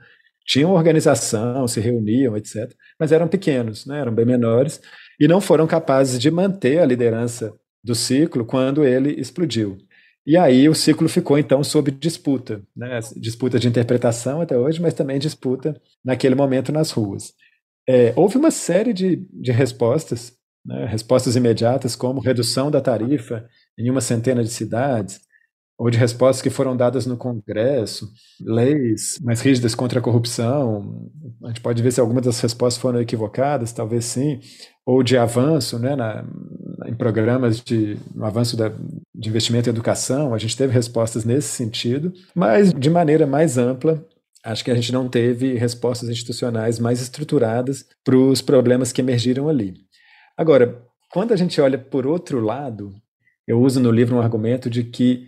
[0.45, 4.81] tinham organização, se reuniam, etc., mas eram pequenos, né, eram bem menores,
[5.19, 9.77] e não foram capazes de manter a liderança do ciclo quando ele explodiu.
[10.25, 12.99] E aí o ciclo ficou então sob disputa, né?
[13.15, 17.31] disputa de interpretação até hoje, mas também disputa naquele momento nas ruas.
[17.87, 20.33] É, houve uma série de, de respostas,
[20.65, 20.85] né?
[20.85, 25.19] respostas imediatas, como redução da tarifa em uma centena de cidades,
[25.77, 31.11] ou de respostas que foram dadas no Congresso, leis mais rígidas contra a corrupção.
[31.43, 34.39] A gente pode ver se algumas das respostas foram equivocadas, talvez sim,
[34.85, 36.23] ou de avanço né, na,
[36.87, 40.33] em programas de no avanço da, de investimento em educação.
[40.33, 44.03] A gente teve respostas nesse sentido, mas de maneira mais ampla.
[44.45, 49.49] Acho que a gente não teve respostas institucionais mais estruturadas para os problemas que emergiram
[49.49, 49.73] ali.
[50.37, 52.93] Agora, quando a gente olha por outro lado,
[53.47, 55.27] eu uso no livro um argumento de que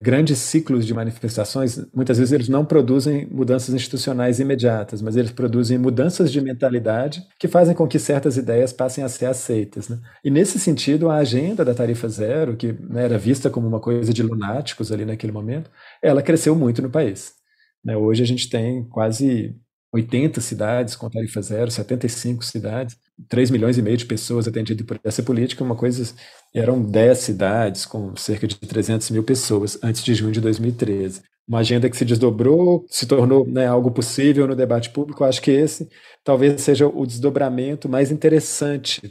[0.00, 5.76] grandes ciclos de manifestações, muitas vezes eles não produzem mudanças institucionais imediatas, mas eles produzem
[5.76, 9.88] mudanças de mentalidade que fazem com que certas ideias passem a ser aceitas.
[9.88, 9.98] Né?
[10.24, 14.12] E nesse sentido, a agenda da tarifa zero, que né, era vista como uma coisa
[14.12, 15.68] de lunáticos ali naquele momento,
[16.00, 17.41] ela cresceu muito no país.
[17.84, 17.96] Né?
[17.96, 19.54] Hoje a gente tem quase
[19.92, 22.96] 80 cidades com tarifa zero, 75 cidades,
[23.28, 26.14] 3 milhões e meio de pessoas atendidas por essa política, uma coisa,
[26.54, 31.22] eram 10 cidades com cerca de 300 mil pessoas antes de junho de 2013.
[31.46, 35.24] Uma agenda que se desdobrou, se tornou né, algo possível no debate público.
[35.24, 35.88] Acho que esse
[36.24, 39.02] talvez seja o desdobramento mais interessante,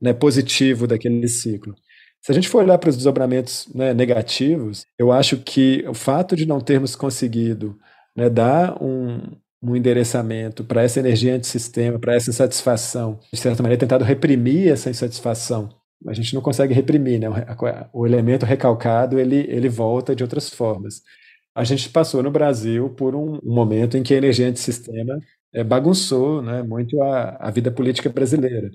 [0.00, 1.74] né, positivo daquele ciclo.
[2.22, 6.36] Se a gente for olhar para os desdobramentos né, negativos, eu acho que o fato
[6.36, 7.78] de não termos conseguido
[8.16, 9.20] né, dar um,
[9.62, 14.90] um endereçamento para essa energia antissistema, para essa insatisfação, de certa maneira tentado reprimir essa
[14.90, 15.68] insatisfação.
[16.06, 17.26] A gente não consegue reprimir, né?
[17.92, 21.02] O elemento recalcado ele, ele volta de outras formas.
[21.54, 25.18] A gente passou no Brasil por um, um momento em que a energia antissistema
[25.52, 28.70] é, bagunçou né, muito a, a vida política brasileira,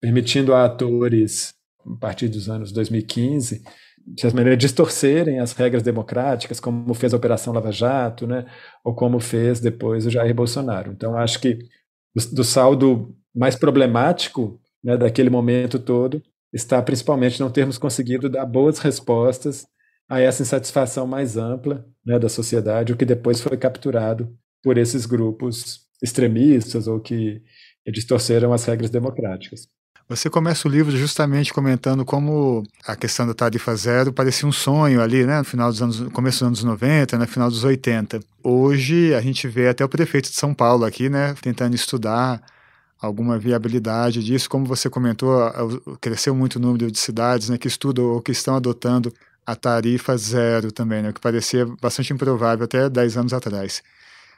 [0.00, 3.64] permitindo a atores, a partir dos anos 2015,
[4.06, 8.46] de certa maneira, distorcerem as regras democráticas, como fez a Operação Lava Jato, né,
[8.84, 10.92] ou como fez depois o Jair Bolsonaro.
[10.92, 11.58] Então, acho que
[12.14, 18.46] do, do saldo mais problemático né, daquele momento todo está principalmente não termos conseguido dar
[18.46, 19.66] boas respostas
[20.08, 25.06] a essa insatisfação mais ampla né, da sociedade, o que depois foi capturado por esses
[25.06, 27.42] grupos extremistas ou que
[27.86, 29.68] distorceram as regras democráticas.
[30.06, 35.00] Você começa o livro justamente comentando como a questão da tarifa zero parecia um sonho
[35.00, 38.20] ali, né, no final dos anos, começo dos anos 90, no né, final dos 80.
[38.42, 42.42] Hoje a gente vê até o prefeito de São Paulo aqui, né, tentando estudar
[43.00, 44.48] alguma viabilidade disso.
[44.50, 45.38] Como você comentou,
[46.02, 49.10] cresceu muito o número de cidades, né, que estudam ou que estão adotando
[49.46, 53.82] a tarifa zero também, né, o que parecia bastante improvável até 10 anos atrás.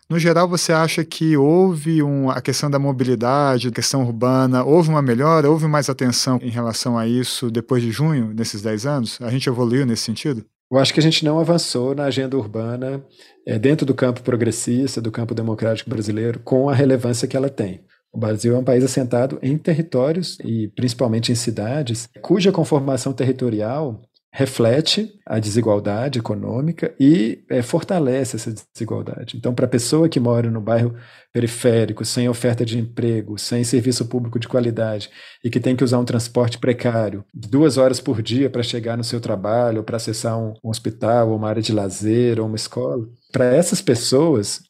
[0.08, 4.88] No geral, você acha que houve um, a questão da mobilidade, a questão urbana, houve
[4.88, 9.18] uma melhora, houve mais atenção em relação a isso depois de junho, nesses 10 anos?
[9.20, 10.44] A gente evoluiu nesse sentido?
[10.70, 13.04] Eu acho que a gente não avançou na agenda urbana
[13.44, 17.80] é, dentro do campo progressista, do campo democrático brasileiro, com a relevância que ela tem.
[18.12, 24.00] O Brasil é um país assentado em territórios e principalmente em cidades cuja conformação territorial
[24.36, 29.34] reflete a desigualdade econômica e é, fortalece essa desigualdade.
[29.34, 30.94] Então, para a pessoa que mora no bairro
[31.32, 35.08] periférico, sem oferta de emprego, sem serviço público de qualidade
[35.42, 39.04] e que tem que usar um transporte precário, duas horas por dia para chegar no
[39.04, 43.08] seu trabalho, para acessar um, um hospital, ou uma área de lazer, ou uma escola,
[43.32, 44.60] para essas pessoas,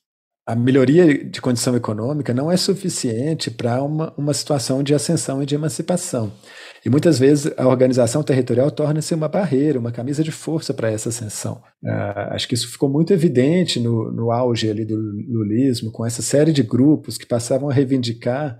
[0.47, 5.47] a melhoria de condição econômica não é suficiente para uma, uma situação de ascensão e
[5.47, 6.33] de emancipação.
[6.85, 11.09] E muitas vezes a organização territorial torna-se uma barreira, uma camisa de força para essa
[11.09, 11.61] ascensão.
[11.83, 16.23] Uh, acho que isso ficou muito evidente no, no auge ali do lulismo, com essa
[16.23, 18.57] série de grupos que passavam a reivindicar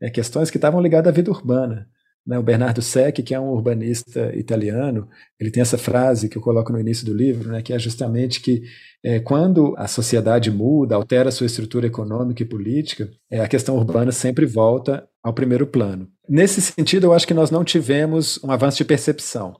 [0.00, 1.86] é, questões que estavam ligadas à vida urbana.
[2.28, 2.38] Né?
[2.38, 5.08] O Bernardo Secchi, que é um urbanista italiano,
[5.40, 8.42] ele tem essa frase que eu coloco no início do livro, né, que é justamente
[8.42, 8.64] que
[9.02, 14.12] é, quando a sociedade muda, altera sua estrutura econômica e política, é, a questão urbana
[14.12, 16.06] sempre volta ao primeiro plano.
[16.28, 19.56] Nesse sentido, eu acho que nós não tivemos um avanço de percepção.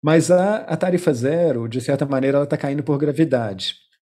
[0.00, 3.74] Mas a, a tarifa zero, de certa maneira, ela está caindo por gravidade.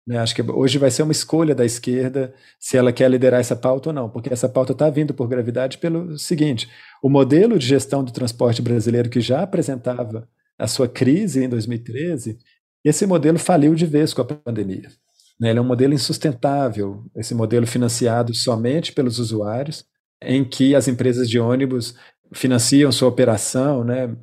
[0.08, 0.18] Né?
[0.18, 3.90] Acho que hoje vai ser uma escolha da esquerda se ela quer liderar essa pauta
[3.90, 6.70] ou não, porque essa pauta está vindo por gravidade pelo seguinte:
[7.04, 10.28] o modelo de gestão do transporte brasileiro que já apresentava
[10.58, 12.40] a sua crise em 2013,
[12.84, 14.90] esse modelo faliu de vez com a pandemia.
[15.38, 15.50] Né?
[15.50, 19.86] Ele é um modelo insustentável, esse modelo financiado somente pelos usuários,
[20.22, 21.96] em que as empresas de ônibus
[22.34, 24.16] financiam sua operação, né,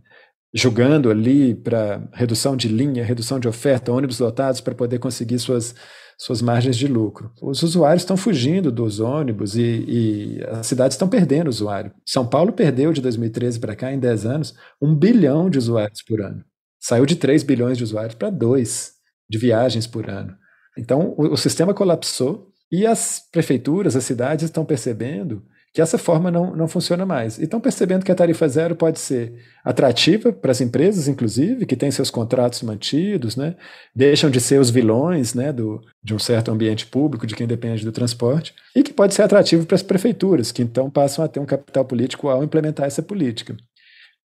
[0.54, 5.74] jogando ali para redução de linha, redução de oferta, ônibus lotados para poder conseguir suas,
[6.16, 7.32] suas margens de lucro.
[7.42, 11.92] Os usuários estão fugindo dos ônibus e, e as cidades estão perdendo usuário.
[12.06, 16.20] São Paulo perdeu de 2013 para cá, em 10 anos, um bilhão de usuários por
[16.20, 16.44] ano.
[16.80, 18.92] Saiu de 3 bilhões de usuários para 2
[19.28, 20.36] de viagens por ano.
[20.78, 25.42] Então, o, o sistema colapsou e as prefeituras, as cidades estão percebendo
[25.74, 27.36] que essa forma não, não funciona mais.
[27.36, 31.74] E estão percebendo que a tarifa zero pode ser atrativa para as empresas, inclusive, que
[31.74, 33.56] têm seus contratos mantidos, né?
[33.92, 37.84] deixam de ser os vilões né, do, de um certo ambiente público, de quem depende
[37.84, 41.40] do transporte, e que pode ser atrativo para as prefeituras, que então passam a ter
[41.40, 43.56] um capital político ao implementar essa política.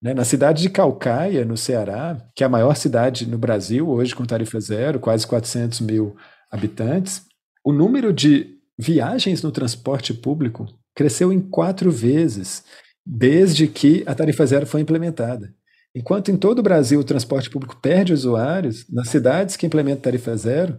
[0.03, 0.15] Né?
[0.15, 4.25] Na cidade de Calcaia, no Ceará, que é a maior cidade no Brasil, hoje com
[4.25, 6.17] tarifa zero, quase 400 mil
[6.51, 7.25] habitantes,
[7.65, 10.67] o número de viagens no transporte público
[10.97, 12.65] cresceu em quatro vezes
[13.07, 15.55] desde que a tarifa zero foi implementada.
[15.95, 20.37] Enquanto em todo o Brasil o transporte público perde usuários, nas cidades que implementam tarifa
[20.37, 20.77] zero,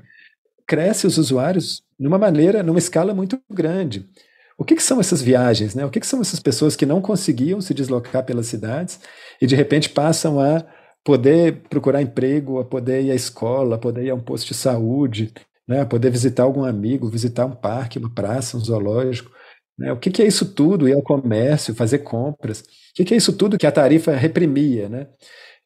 [0.68, 4.08] cresce os usuários de uma maneira, numa escala muito grande.
[4.58, 5.74] O que, que são essas viagens?
[5.76, 5.86] Né?
[5.86, 9.00] O que, que são essas pessoas que não conseguiam se deslocar pelas cidades
[9.42, 10.66] e de repente passam a
[11.04, 14.56] poder procurar emprego, a poder ir à escola, a poder ir a um posto de
[14.56, 15.32] saúde,
[15.68, 15.82] né?
[15.82, 19.32] a poder visitar algum amigo, visitar um parque, uma praça, um zoológico.
[19.78, 19.92] Né?
[19.92, 20.88] O que, que, é isso tudo?
[20.88, 22.62] Ir ao comércio, fazer compras.
[22.62, 22.64] O
[22.96, 24.90] que, que, é isso tudo que a tarifa reprimia?
[24.90, 25.08] Né?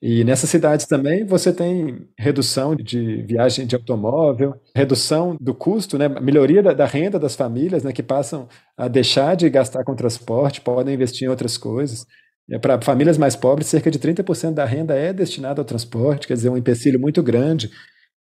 [0.02, 6.10] E nessas cidades também você tem redução de viagem de automóvel, redução do custo, né?
[6.10, 7.94] melhoria da, da renda das famílias, né?
[7.94, 12.06] que passam a deixar de gastar com transporte, podem investir em outras coisas.
[12.50, 16.34] É, Para famílias mais pobres, cerca de 30% da renda é destinada ao transporte, quer
[16.34, 17.70] dizer, um empecilho muito grande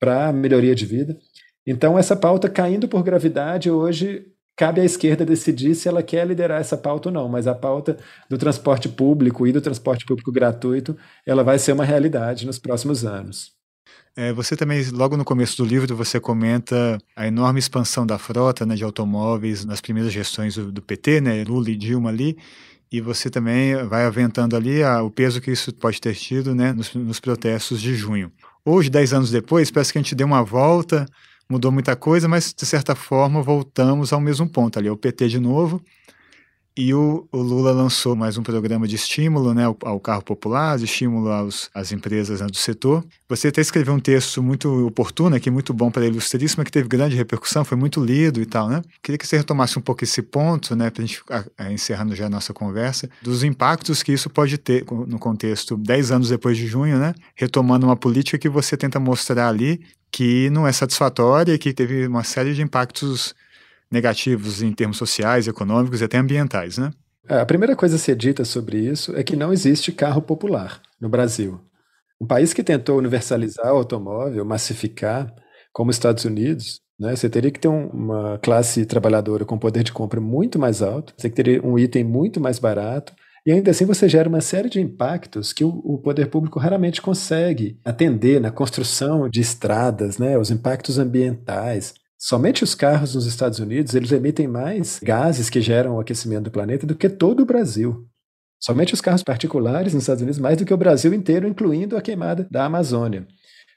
[0.01, 1.19] para a melhoria de vida.
[1.67, 4.27] Então, essa pauta caindo por gravidade hoje
[4.57, 7.99] cabe à esquerda decidir se ela quer liderar essa pauta ou não, mas a pauta
[8.29, 10.97] do transporte público e do transporte público gratuito,
[11.27, 13.53] ela vai ser uma realidade nos próximos anos.
[14.17, 18.65] É, você também, logo no começo do livro, você comenta a enorme expansão da frota
[18.65, 22.39] né, de automóveis nas primeiras gestões do, do, PT, né, Lula e Dilma ali,
[22.93, 26.73] e você também vai aventando ali a, o peso que isso pode ter tido né,
[26.73, 28.31] nos, nos protestos de junho.
[28.65, 31.07] Hoje, dez anos depois, parece que a gente deu uma volta,
[31.55, 35.39] mudou muita coisa, mas de certa forma voltamos ao mesmo ponto ali, o PT de
[35.39, 35.81] novo.
[36.77, 40.77] E o, o, Lula lançou mais um programa de estímulo né, ao, ao carro popular,
[40.77, 43.05] de estímulo aos, às empresas né, do setor.
[43.29, 46.89] Você até escreveu um texto muito oportuno aqui, muito bom para a Ilustríssima, que teve
[46.89, 48.83] grande repercussão, foi muito lido e tal, né?
[49.01, 51.23] Queria que você retomasse um pouco esse ponto, né, para a gente
[51.57, 56.11] a, encerrando já a nossa conversa, dos impactos que isso pode ter no contexto 10
[56.11, 57.15] anos depois de junho, né?
[57.37, 62.07] Retomando uma política que você tenta mostrar ali que não é satisfatória e que teve
[62.07, 63.35] uma série de impactos
[63.95, 66.91] negativos em termos sociais, econômicos e até ambientais, né?
[67.27, 70.83] É, a primeira coisa a ser dita sobre isso é que não existe carro popular
[71.01, 71.59] no Brasil.
[72.21, 75.33] Um país que tentou universalizar o automóvel, massificar,
[75.73, 79.83] como os Estados Unidos, né, você teria que ter um, uma classe trabalhadora com poder
[79.83, 83.15] de compra muito mais alto, você teria um item muito mais barato,
[83.47, 87.03] e ainda assim você gera uma série de impactos que o, o, poder público raramente
[87.03, 91.95] consegue atender na construção de estradas, né, os impactos ambientais.
[92.27, 96.51] Somente os carros nos Estados Unidos eles emitem mais gases que geram o aquecimento do
[96.51, 98.09] planeta do que todo o Brasil.
[98.59, 102.01] Somente os carros particulares nos Estados Unidos mais do que o Brasil inteiro, incluindo a
[102.01, 103.27] queimada da Amazônia.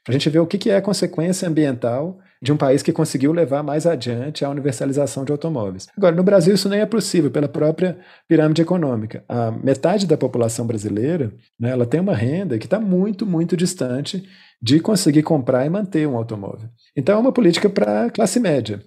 [0.02, 3.32] Para a gente ver o que é a consequência ambiental de um país que conseguiu
[3.32, 5.86] levar mais adiante a universalização de automóveis.
[5.94, 9.22] Agora, no Brasil isso nem é possível pela própria pirâmide econômica.
[9.28, 11.30] A metade da população brasileira,
[11.60, 14.26] né, ela tem uma renda que está muito, muito distante
[14.60, 16.68] de conseguir comprar e manter um automóvel.
[16.96, 18.82] Então é uma política para a classe média.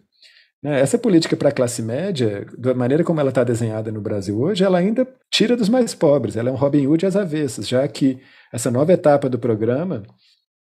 [0.61, 0.79] Né?
[0.79, 4.63] Essa política para a classe média, da maneira como ela está desenhada no Brasil hoje,
[4.63, 6.35] ela ainda tira dos mais pobres.
[6.35, 8.19] Ela é um Robin Hood às avessas, já que
[8.53, 10.03] essa nova etapa do programa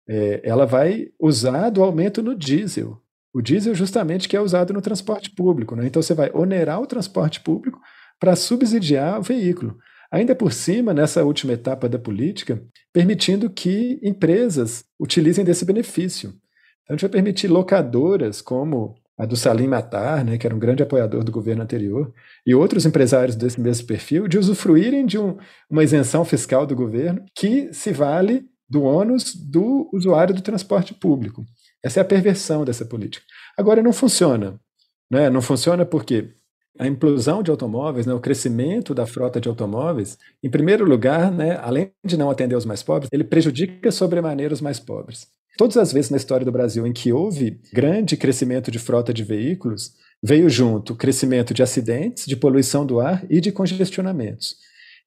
[0.08, 2.98] é, ela vai usar do aumento no diesel.
[3.32, 5.74] O diesel justamente que é usado no transporte público.
[5.74, 5.86] Né?
[5.86, 7.80] Então você vai onerar o transporte público
[8.18, 9.76] para subsidiar o veículo.
[10.12, 16.30] Ainda por cima, nessa última etapa da política, permitindo que empresas utilizem desse benefício.
[16.82, 20.58] Então, a gente vai permitir locadoras como a do Salim Matar, né, que era um
[20.58, 22.12] grande apoiador do governo anterior,
[22.44, 25.36] e outros empresários desse mesmo perfil, de usufruírem de um,
[25.68, 31.44] uma isenção fiscal do governo que se vale do ônus do usuário do transporte público.
[31.84, 33.26] Essa é a perversão dessa política.
[33.58, 34.58] Agora, não funciona.
[35.10, 35.28] Né?
[35.28, 36.34] Não funciona porque
[36.80, 41.58] a implosão de automóveis, né, o crescimento da frota de automóveis, em primeiro lugar, né,
[41.62, 45.26] além de não atender os mais pobres, ele prejudica sobremaneira os mais pobres.
[45.58, 49.22] Todas as vezes na história do Brasil em que houve grande crescimento de frota de
[49.22, 54.56] veículos, veio junto crescimento de acidentes, de poluição do ar e de congestionamentos.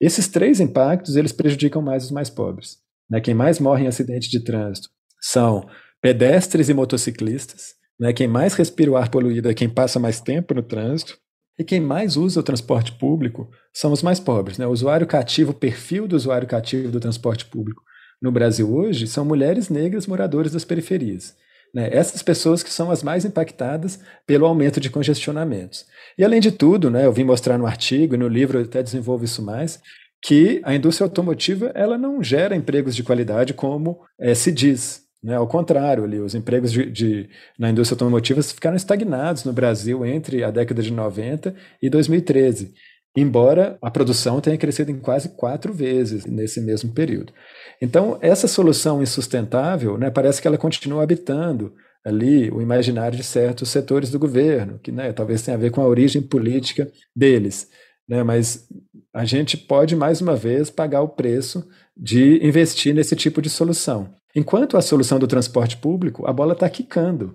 [0.00, 2.78] Esses três impactos eles prejudicam mais os mais pobres.
[3.10, 3.20] Né?
[3.20, 5.66] Quem mais morre em acidente de trânsito são
[6.00, 7.74] pedestres e motociclistas.
[7.98, 8.12] Né?
[8.12, 11.18] Quem mais respira o ar poluído é quem passa mais tempo no trânsito.
[11.58, 14.58] E quem mais usa o transporte público são os mais pobres.
[14.58, 14.66] Né?
[14.66, 17.82] O usuário cativo, o perfil do usuário cativo do transporte público
[18.20, 21.36] no Brasil hoje são mulheres negras moradores das periferias.
[21.74, 21.88] Né?
[21.92, 25.84] Essas pessoas que são as mais impactadas pelo aumento de congestionamentos.
[26.16, 28.82] E além de tudo, né, eu vim mostrar no artigo e no livro eu até
[28.82, 29.80] desenvolvo isso mais,
[30.22, 35.03] que a indústria automotiva ela não gera empregos de qualidade como é, se diz.
[35.24, 35.36] Né?
[35.36, 40.44] Ao contrário, ali, os empregos de, de, na indústria automotiva ficaram estagnados no Brasil entre
[40.44, 42.74] a década de 90 e 2013,
[43.16, 47.32] embora a produção tenha crescido em quase quatro vezes nesse mesmo período.
[47.80, 51.72] Então, essa solução insustentável né, parece que ela continua habitando
[52.04, 55.80] ali o imaginário de certos setores do governo, que né, talvez tenha a ver com
[55.80, 57.70] a origem política deles.
[58.06, 58.68] Né, mas
[59.14, 61.66] a gente pode, mais uma vez, pagar o preço
[61.96, 64.12] de investir nesse tipo de solução.
[64.34, 67.34] Enquanto a solução do transporte público, a bola está quicando.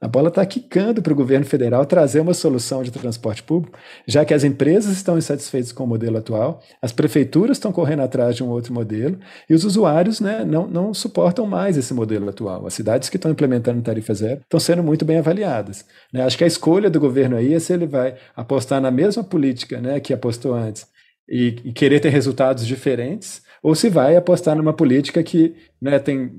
[0.00, 4.24] A bola está quicando para o governo federal trazer uma solução de transporte público, já
[4.24, 8.42] que as empresas estão insatisfeitas com o modelo atual, as prefeituras estão correndo atrás de
[8.42, 9.18] um outro modelo
[9.48, 12.66] e os usuários né, não, não suportam mais esse modelo atual.
[12.66, 15.84] As cidades que estão implementando tarifa zero estão sendo muito bem avaliadas.
[16.10, 16.22] Né?
[16.22, 19.82] Acho que a escolha do governo aí é se ele vai apostar na mesma política
[19.82, 20.86] né, que apostou antes
[21.28, 26.32] e, e querer ter resultados diferentes ou se vai apostar numa política que né, tem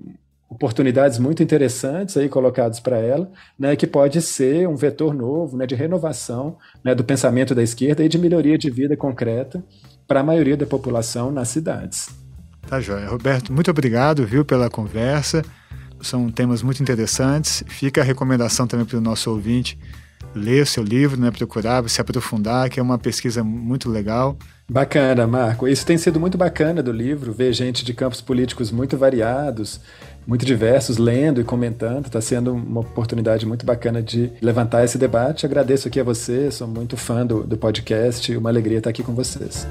[0.50, 5.66] oportunidades muito interessantes aí colocadas para ela, né, que pode ser um vetor novo, né,
[5.66, 9.64] de renovação, né, do pensamento da esquerda e de melhoria de vida concreta
[10.06, 12.10] para a maioria da população nas cidades.
[12.68, 13.08] Tá joia.
[13.08, 15.42] Roberto, muito obrigado, viu, pela conversa.
[16.02, 17.64] São temas muito interessantes.
[17.68, 19.80] Fica a recomendação também para o nosso ouvinte
[20.36, 24.38] ler seu livro, né, procurar se aprofundar, que é uma pesquisa muito legal.
[24.72, 25.68] Bacana, Marco.
[25.68, 29.82] Isso tem sido muito bacana do livro, ver gente de campos políticos muito variados,
[30.26, 32.06] muito diversos, lendo e comentando.
[32.06, 35.46] Está sendo uma oportunidade muito bacana de levantar esse debate.
[35.46, 39.14] Agradeço aqui a você, sou muito fã do, do podcast, uma alegria estar aqui com
[39.14, 39.68] vocês.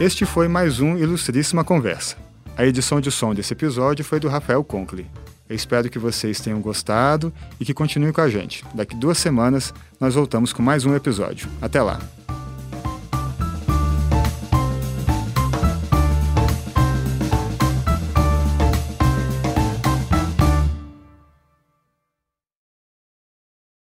[0.00, 2.16] Este foi mais um Ilustríssima Conversa.
[2.56, 5.06] A edição de som desse episódio foi do Rafael Conkle.
[5.50, 8.64] Eu espero que vocês tenham gostado e que continuem com a gente.
[8.72, 11.48] Daqui duas semanas nós voltamos com mais um episódio.
[11.60, 12.19] Até lá!